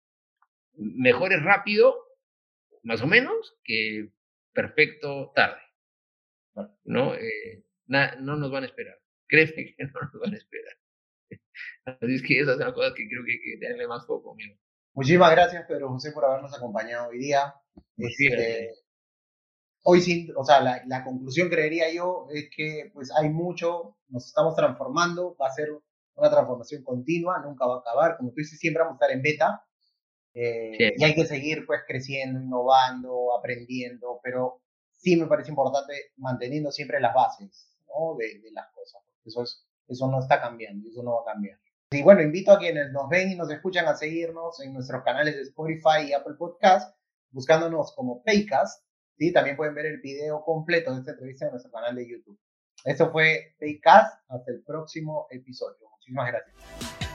mejor 0.75 1.33
es 1.33 1.43
rápido, 1.43 1.97
más 2.83 3.01
o 3.01 3.07
menos, 3.07 3.57
que 3.65 4.11
perfecto 4.53 5.33
tarde. 5.35 5.63
¿no? 6.85 7.15
Eh, 7.15 7.65
no 7.87 8.37
nos 8.37 8.51
van 8.51 8.65
a 8.65 8.67
esperar. 8.67 8.99
Créeme 9.27 9.75
que 9.75 9.85
no 9.85 10.01
nos 10.03 10.21
van 10.21 10.35
a 10.35 10.37
esperar. 10.37 10.77
Así 11.87 12.15
es 12.15 12.23
que 12.23 12.41
esas 12.41 12.59
son 12.59 12.67
las 12.67 12.75
cosas 12.75 12.93
que 12.95 13.09
creo 13.09 13.25
que 13.25 13.33
hay 13.33 13.41
que 13.41 13.59
tenerle 13.59 13.89
más 13.89 14.07
foco, 14.07 14.33
amigo. 14.33 14.55
Muchísimas 15.01 15.31
gracias, 15.31 15.65
Pedro 15.67 15.89
José, 15.89 16.13
por 16.13 16.27
habernos 16.27 16.55
acompañado 16.55 17.09
hoy 17.09 17.19
día. 17.19 17.55
Este, 17.97 18.75
hoy 19.83 20.03
sin, 20.03 20.31
o 20.37 20.45
sea, 20.45 20.61
la, 20.61 20.83
la, 20.87 21.03
conclusión 21.05 21.49
creería 21.49 21.91
yo 21.91 22.27
es 22.31 22.51
que 22.55 22.91
pues 22.93 23.11
hay 23.17 23.31
mucho, 23.31 23.97
nos 24.09 24.27
estamos 24.27 24.55
transformando, 24.55 25.35
va 25.41 25.47
a 25.47 25.55
ser 25.55 25.71
una 26.17 26.29
transformación 26.29 26.85
continua, 26.85 27.39
nunca 27.39 27.67
va 27.67 27.77
a 27.77 27.79
acabar, 27.79 28.19
como 28.19 28.29
tú 28.29 28.37
dices, 28.41 28.59
siempre 28.59 28.83
vamos 28.83 29.01
a 29.01 29.07
estar 29.07 29.11
en 29.17 29.23
beta, 29.23 29.65
eh, 30.35 30.93
y 30.95 31.03
hay 31.03 31.15
que 31.15 31.25
seguir 31.25 31.65
pues 31.65 31.81
creciendo, 31.89 32.39
innovando, 32.39 33.35
aprendiendo, 33.39 34.21
pero 34.23 34.61
sí 34.93 35.17
me 35.17 35.27
parece 35.29 35.49
importante 35.49 35.95
manteniendo 36.19 36.71
siempre 36.71 37.01
las 37.01 37.15
bases 37.15 37.75
¿no? 37.89 38.17
de, 38.19 38.39
de, 38.41 38.51
las 38.53 38.71
cosas. 38.75 39.01
Eso, 39.25 39.45
es, 39.45 39.67
eso 39.89 40.11
no 40.11 40.21
está 40.21 40.43
cambiando, 40.43 40.91
eso 40.91 41.03
no 41.03 41.15
va 41.15 41.23
a 41.23 41.33
cambiar. 41.33 41.59
Y 41.93 42.03
bueno, 42.03 42.23
invito 42.23 42.53
a 42.53 42.59
quienes 42.61 42.93
nos 42.93 43.09
ven 43.09 43.33
y 43.33 43.35
nos 43.35 43.51
escuchan 43.51 43.89
a 43.89 43.97
seguirnos 43.97 44.61
en 44.61 44.73
nuestros 44.73 45.03
canales 45.03 45.35
de 45.35 45.43
Spotify 45.43 46.07
y 46.07 46.13
Apple 46.13 46.35
Podcast, 46.39 46.97
buscándonos 47.33 47.93
como 47.97 48.23
Paycast. 48.23 48.85
¿sí? 49.19 49.33
También 49.33 49.57
pueden 49.57 49.75
ver 49.75 49.87
el 49.87 50.01
video 50.01 50.45
completo 50.45 50.93
de 50.93 51.01
esta 51.01 51.11
entrevista 51.11 51.47
en 51.47 51.51
nuestro 51.51 51.73
canal 51.73 51.97
de 51.97 52.09
YouTube. 52.09 52.39
Esto 52.85 53.11
fue 53.11 53.57
Paycast. 53.59 54.23
Hasta 54.29 54.53
el 54.53 54.63
próximo 54.63 55.27
episodio. 55.31 55.91
Muchísimas 55.91 56.29
gracias. 56.29 57.10